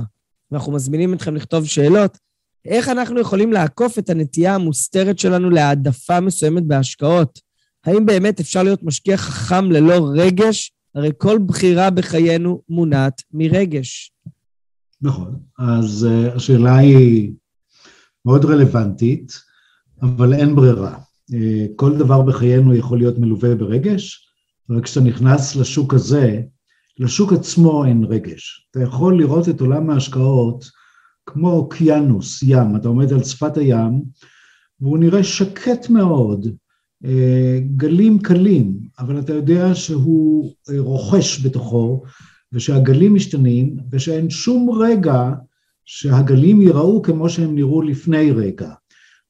ואנחנו 0.52 0.72
מזמינים 0.72 1.14
אתכם 1.14 1.36
לכתוב 1.36 1.66
שאלות. 1.66 2.18
איך 2.66 2.89
אנחנו 2.89 3.20
יכולים 3.20 3.53
לעקוף 3.53 3.99
את 3.99 4.09
הנטייה 4.09 4.55
המוסתרת 4.55 5.20
שלנו 5.20 5.49
להעדפה 5.49 6.20
מסוימת 6.20 6.64
בהשקעות? 6.64 7.39
האם 7.86 8.05
באמת 8.05 8.39
אפשר 8.39 8.64
להיות 8.64 8.84
משקיע 8.84 9.18
חכם 9.18 9.72
ללא 9.72 10.07
רגש? 10.16 10.72
הרי 10.95 11.11
כל 11.18 11.39
בחירה 11.47 11.89
בחיינו 11.89 12.61
מונעת 12.70 13.22
מרגש. 13.32 14.11
נכון, 15.01 15.39
אז 15.59 16.07
uh, 16.09 16.36
השאלה 16.36 16.78
היא 16.78 17.32
מאוד 18.26 18.45
רלוונטית, 18.45 19.34
אבל 20.01 20.34
אין 20.34 20.55
ברירה. 20.55 20.97
Uh, 21.32 21.36
כל 21.76 21.97
דבר 21.97 22.22
בחיינו 22.22 22.76
יכול 22.76 22.97
להיות 22.97 23.18
מלווה 23.18 23.55
ברגש, 23.55 24.30
אבל 24.70 24.82
כשאתה 24.82 25.05
נכנס 25.05 25.55
לשוק 25.55 25.93
הזה, 25.93 26.41
לשוק 26.99 27.34
עצמו 27.34 27.86
אין 27.86 28.03
רגש. 28.03 28.68
אתה 28.72 28.84
יכול 28.84 29.18
לראות 29.18 29.49
את 29.49 29.61
עולם 29.61 29.89
ההשקעות 29.89 30.66
כמו 31.26 31.52
אוקיינוס, 31.52 32.44
ים, 32.44 32.76
אתה 32.76 32.88
עומד 32.88 33.14
על 33.14 33.24
שפת 33.24 33.58
הים, 33.58 34.04
והוא 34.80 34.98
נראה 34.98 35.24
שקט 35.24 35.90
מאוד, 35.90 36.48
גלים 37.76 38.20
קלים, 38.20 38.78
אבל 39.00 39.20
אתה 39.20 39.34
יודע 39.34 39.76
שהוא 39.76 40.54
רוכש 40.78 41.46
בתוכו 41.46 42.04
ושהגלים 42.54 43.16
משתנים 43.16 43.78
ושאין 43.92 44.30
שום 44.30 44.70
רגע 44.70 45.30
שהגלים 45.86 46.62
ייראו 46.62 47.02
כמו 47.02 47.30
שהם 47.30 47.56
נראו 47.56 47.82
לפני 47.82 48.32
רגע. 48.32 48.72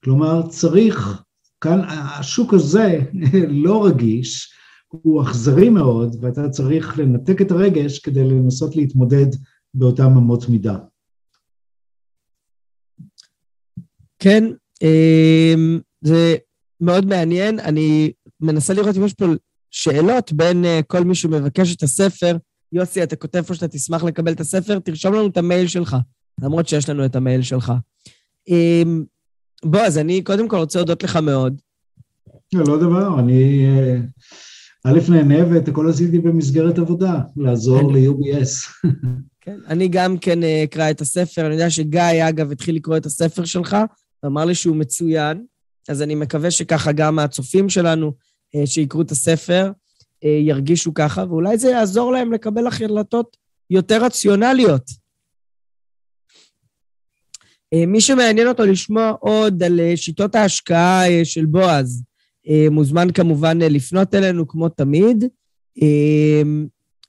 כלומר, 0.03 0.47
צריך, 0.49 1.23
כאן 1.61 1.81
השוק 1.87 2.53
הזה 2.53 2.99
לא 3.65 3.85
רגיש, 3.85 4.53
הוא 4.87 5.21
אכזרי 5.21 5.69
מאוד, 5.69 6.15
ואתה 6.21 6.49
צריך 6.49 6.99
לנתק 6.99 7.41
את 7.41 7.51
הרגש 7.51 7.99
כדי 7.99 8.23
לנסות 8.23 8.75
להתמודד 8.75 9.27
באותן 9.73 10.03
אמות 10.03 10.49
מידה. 10.49 10.77
כן, 14.23 14.43
אמ, 14.81 15.79
זה 16.01 16.35
מאוד 16.81 17.05
מעניין. 17.05 17.59
אני 17.59 18.11
מנסה 18.41 18.73
לראות 18.73 18.97
אם 18.97 19.05
יש 19.05 19.13
פה 19.13 19.25
שאלות 19.71 20.33
בין 20.33 20.65
אה, 20.65 20.79
כל 20.87 21.03
מי 21.03 21.15
שמבקש 21.15 21.75
את 21.75 21.83
הספר. 21.83 22.37
יוסי, 22.71 23.03
אתה 23.03 23.15
כותב 23.15 23.41
פה 23.41 23.53
שאתה 23.53 23.67
תשמח 23.67 24.03
לקבל 24.03 24.31
את 24.31 24.39
הספר, 24.39 24.79
תרשום 24.79 25.13
לנו 25.13 25.27
את 25.27 25.37
המייל 25.37 25.67
שלך, 25.67 25.97
למרות 26.41 26.67
שיש 26.67 26.89
לנו 26.89 27.05
את 27.05 27.15
המייל 27.15 27.41
שלך. 27.41 27.73
אמ, 28.49 29.03
בוא, 29.65 29.79
אז 29.79 29.97
אני 29.97 30.21
קודם 30.21 30.47
כל 30.47 30.57
רוצה 30.57 30.79
להודות 30.79 31.03
לך 31.03 31.15
מאוד. 31.15 31.61
לא, 32.53 32.63
לא 32.67 32.77
דבר, 32.77 33.19
אני 33.19 33.65
אה, 33.65 33.97
א', 34.83 34.99
נהנה 35.09 35.53
ואת 35.53 35.67
הכל 35.67 35.89
עשיתי 35.89 36.19
במסגרת 36.19 36.79
עבודה, 36.79 37.19
לעזור 37.37 37.93
ל-UBS. 37.93 38.87
כן, 39.41 39.57
אני 39.67 39.87
גם 39.87 40.17
כן 40.17 40.43
אה, 40.43 40.63
אקרא 40.63 40.91
את 40.91 41.01
הספר, 41.01 41.45
אני 41.45 41.53
יודע 41.53 41.69
שגיא, 41.69 42.29
אגב, 42.29 42.51
התחיל 42.51 42.75
לקרוא 42.75 42.97
את 42.97 43.05
הספר 43.05 43.45
שלך, 43.45 43.77
ואמר 44.23 44.45
לי 44.45 44.55
שהוא 44.55 44.75
מצוין, 44.75 45.45
אז 45.89 46.01
אני 46.01 46.15
מקווה 46.15 46.51
שככה 46.51 46.91
גם 46.91 47.19
הצופים 47.19 47.69
שלנו 47.69 48.13
אה, 48.55 48.67
שיקראו 48.67 49.01
את 49.01 49.11
הספר 49.11 49.71
ירגישו 50.45 50.93
ככה, 50.93 51.25
ואולי 51.29 51.57
זה 51.57 51.69
יעזור 51.69 52.11
להם 52.11 52.33
לקבל 52.33 52.67
החלטות 52.67 53.37
יותר 53.69 54.05
רציונליות. 54.05 55.03
מי 57.87 58.01
שמעניין 58.01 58.47
אותו 58.47 58.65
לשמוע 58.65 59.13
עוד 59.19 59.63
על 59.63 59.79
שיטות 59.95 60.35
ההשקעה 60.35 61.03
של 61.23 61.45
בועז, 61.45 62.03
אה, 62.49 62.67
מוזמן 62.71 63.07
כמובן 63.13 63.61
אה, 63.61 63.69
לפנות 63.69 64.15
אלינו 64.15 64.47
כמו 64.47 64.69
תמיד, 64.69 65.23
אה, 65.81 66.41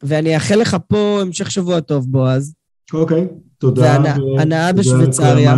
ואני 0.03 0.35
אאחל 0.35 0.55
לך 0.55 0.77
פה 0.89 1.19
המשך 1.23 1.51
שבוע 1.51 1.81
טוב, 1.81 2.07
בועז. 2.11 2.55
אוקיי, 2.93 3.27
תודה. 3.59 4.03
והנאה 4.37 4.73
בשוויצריה. 4.73 5.55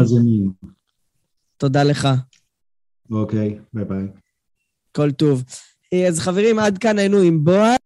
תודה 1.56 1.82
לך. 1.82 2.08
אוקיי, 3.10 3.58
ביי 3.72 3.84
ביי. 3.84 4.06
כל 4.92 5.10
טוב. 5.10 5.44
אז 6.08 6.18
חברים, 6.18 6.58
עד 6.58 6.78
כאן 6.78 6.98
היינו 6.98 7.18
עם 7.18 7.44
בועז. 7.44 7.76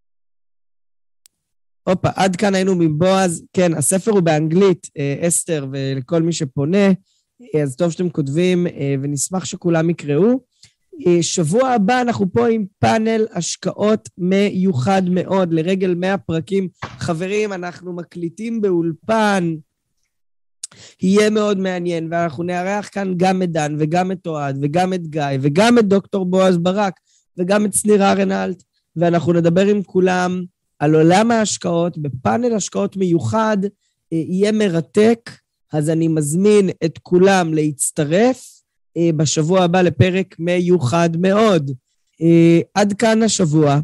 הופה, 1.88 2.08
עד 2.16 2.36
כאן 2.36 2.54
היינו 2.54 2.72
עם 2.72 2.98
בועז. 2.98 3.44
כן, 3.52 3.74
הספר 3.74 4.10
הוא 4.10 4.20
באנגלית, 4.20 4.86
אסתר, 5.20 5.66
ולכל 5.72 6.22
מי 6.22 6.32
שפונה, 6.32 6.88
אז 7.62 7.76
טוב 7.76 7.90
שאתם 7.90 8.10
כותבים, 8.10 8.66
ונשמח 9.02 9.44
שכולם 9.44 9.90
יקראו. 9.90 10.40
אה, 11.06 11.22
שבוע 11.22 11.68
הבא 11.68 12.00
אנחנו 12.00 12.32
פה 12.32 12.48
עם 12.48 12.64
פאנל 12.78 13.26
השקעות 13.32 14.08
מיוחד 14.18 15.02
מאוד 15.10 15.52
לרגל 15.52 15.94
100 15.94 16.18
פרקים. 16.18 16.68
חברים, 16.84 17.52
אנחנו 17.52 17.92
מקליטים 17.92 18.60
באולפן, 18.60 19.54
יהיה 21.02 21.30
מאוד 21.30 21.58
מעניין, 21.58 22.08
ואנחנו 22.10 22.42
נארח 22.42 22.88
כאן 22.92 23.14
גם 23.16 23.42
את 23.42 23.52
דן 23.52 23.76
וגם 23.78 24.12
את 24.12 24.26
אוהד 24.26 24.58
וגם 24.62 24.92
את 24.92 25.06
גיא 25.06 25.22
וגם 25.40 25.78
את 25.78 25.88
דוקטור 25.88 26.26
בועז 26.26 26.58
ברק 26.58 27.00
וגם 27.38 27.64
את 27.64 27.74
שניר 27.74 28.02
ארנלט, 28.02 28.62
ואנחנו 28.96 29.32
נדבר 29.32 29.66
עם 29.66 29.82
כולם 29.82 30.44
על 30.78 30.94
עולם 30.94 31.30
ההשקעות 31.30 31.98
בפאנל 31.98 32.54
השקעות 32.54 32.96
מיוחד, 32.96 33.58
אה, 34.12 34.18
יהיה 34.28 34.52
מרתק, 34.52 35.30
אז 35.72 35.90
אני 35.90 36.08
מזמין 36.08 36.70
את 36.84 36.98
כולם 37.02 37.54
להצטרף. 37.54 38.60
אה, 38.96 39.10
בשבוע 39.16 39.62
הבא 39.62 39.82
לפרק 39.82 40.36
מיוחד 40.38 41.10
מאוד. 41.16 41.70
אה, 42.22 42.60
עד 42.74 42.92
כאן 42.92 43.22
השבוע. 43.22 43.80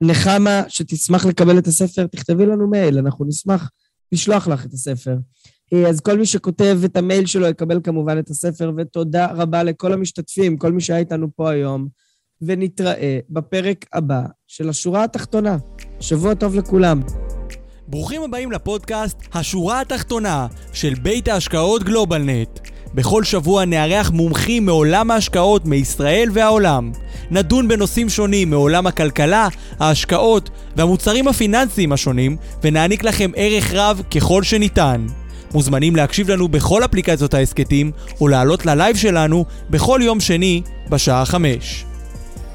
נחמה, 0.00 0.62
שתשמח 0.68 1.26
לקבל 1.26 1.58
את 1.58 1.66
הספר, 1.66 2.06
תכתבי 2.06 2.46
לנו 2.46 2.70
מייל, 2.70 2.98
אנחנו 2.98 3.24
נשמח 3.24 3.70
לשלוח 4.12 4.48
לך 4.48 4.66
את 4.66 4.72
הספר. 4.72 5.16
אז 5.88 6.00
כל 6.00 6.18
מי 6.18 6.26
שכותב 6.26 6.78
את 6.84 6.96
המייל 6.96 7.26
שלו 7.26 7.46
יקבל 7.46 7.80
כמובן 7.84 8.18
את 8.18 8.30
הספר, 8.30 8.72
ותודה 8.76 9.26
רבה 9.26 9.62
לכל 9.62 9.92
המשתתפים, 9.92 10.56
כל 10.56 10.72
מי 10.72 10.80
שהיה 10.80 10.98
איתנו 10.98 11.28
פה 11.36 11.50
היום, 11.50 11.88
ונתראה 12.42 13.18
בפרק 13.30 13.84
הבא 13.92 14.22
של 14.46 14.68
השורה 14.68 15.04
התחתונה. 15.04 15.56
שבוע 16.00 16.34
טוב 16.34 16.54
לכולם. 16.54 17.00
ברוכים 17.88 18.22
הבאים 18.22 18.52
לפודקאסט 18.52 19.18
השורה 19.32 19.80
התחתונה 19.80 20.46
של 20.72 20.94
בית 20.94 21.28
ההשקעות 21.28 21.82
גלובלנט. 21.82 22.60
בכל 22.96 23.24
שבוע 23.24 23.64
נארח 23.64 24.10
מומחים 24.10 24.66
מעולם 24.66 25.10
ההשקעות 25.10 25.66
מישראל 25.66 26.28
והעולם. 26.32 26.92
נדון 27.30 27.68
בנושאים 27.68 28.08
שונים 28.08 28.50
מעולם 28.50 28.86
הכלכלה, 28.86 29.48
ההשקעות 29.80 30.50
והמוצרים 30.76 31.28
הפיננסיים 31.28 31.92
השונים, 31.92 32.36
ונעניק 32.62 33.04
לכם 33.04 33.30
ערך 33.36 33.72
רב 33.74 34.02
ככל 34.14 34.42
שניתן. 34.42 35.06
מוזמנים 35.54 35.96
להקשיב 35.96 36.30
לנו 36.30 36.48
בכל 36.48 36.84
אפליקציות 36.84 37.34
ההסכתים, 37.34 37.90
או 38.20 38.28
לעלות 38.28 38.66
ללייב 38.66 38.96
שלנו 38.96 39.44
בכל 39.70 40.00
יום 40.02 40.20
שני 40.20 40.62
בשעה 40.90 41.24
חמש. 41.24 41.84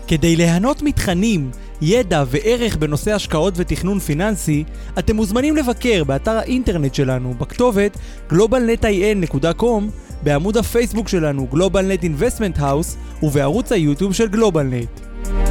כדי 0.08 0.36
ליהנות 0.36 0.82
מתכנים, 0.82 1.52
ידע 1.82 2.24
וערך 2.28 2.76
בנושא 2.76 3.14
השקעות 3.14 3.54
ותכנון 3.58 4.00
פיננסי, 4.00 4.64
אתם 5.00 5.16
מוזמנים 5.16 5.56
לבקר 5.56 6.04
באתר 6.04 6.38
האינטרנט 6.38 6.96
שלנו 6.96 7.34
בכתובת 7.40 7.98
globalnetin.com 8.32 9.84
בעמוד 10.24 10.58
הפייסבוק 10.58 11.08
שלנו 11.08 11.48
GlobalNet 11.54 12.04
Investment 12.04 12.60
House 12.60 13.24
ובערוץ 13.24 13.72
היוטיוב 13.72 14.14
של 14.14 14.28
GlobalNet. 14.28 15.51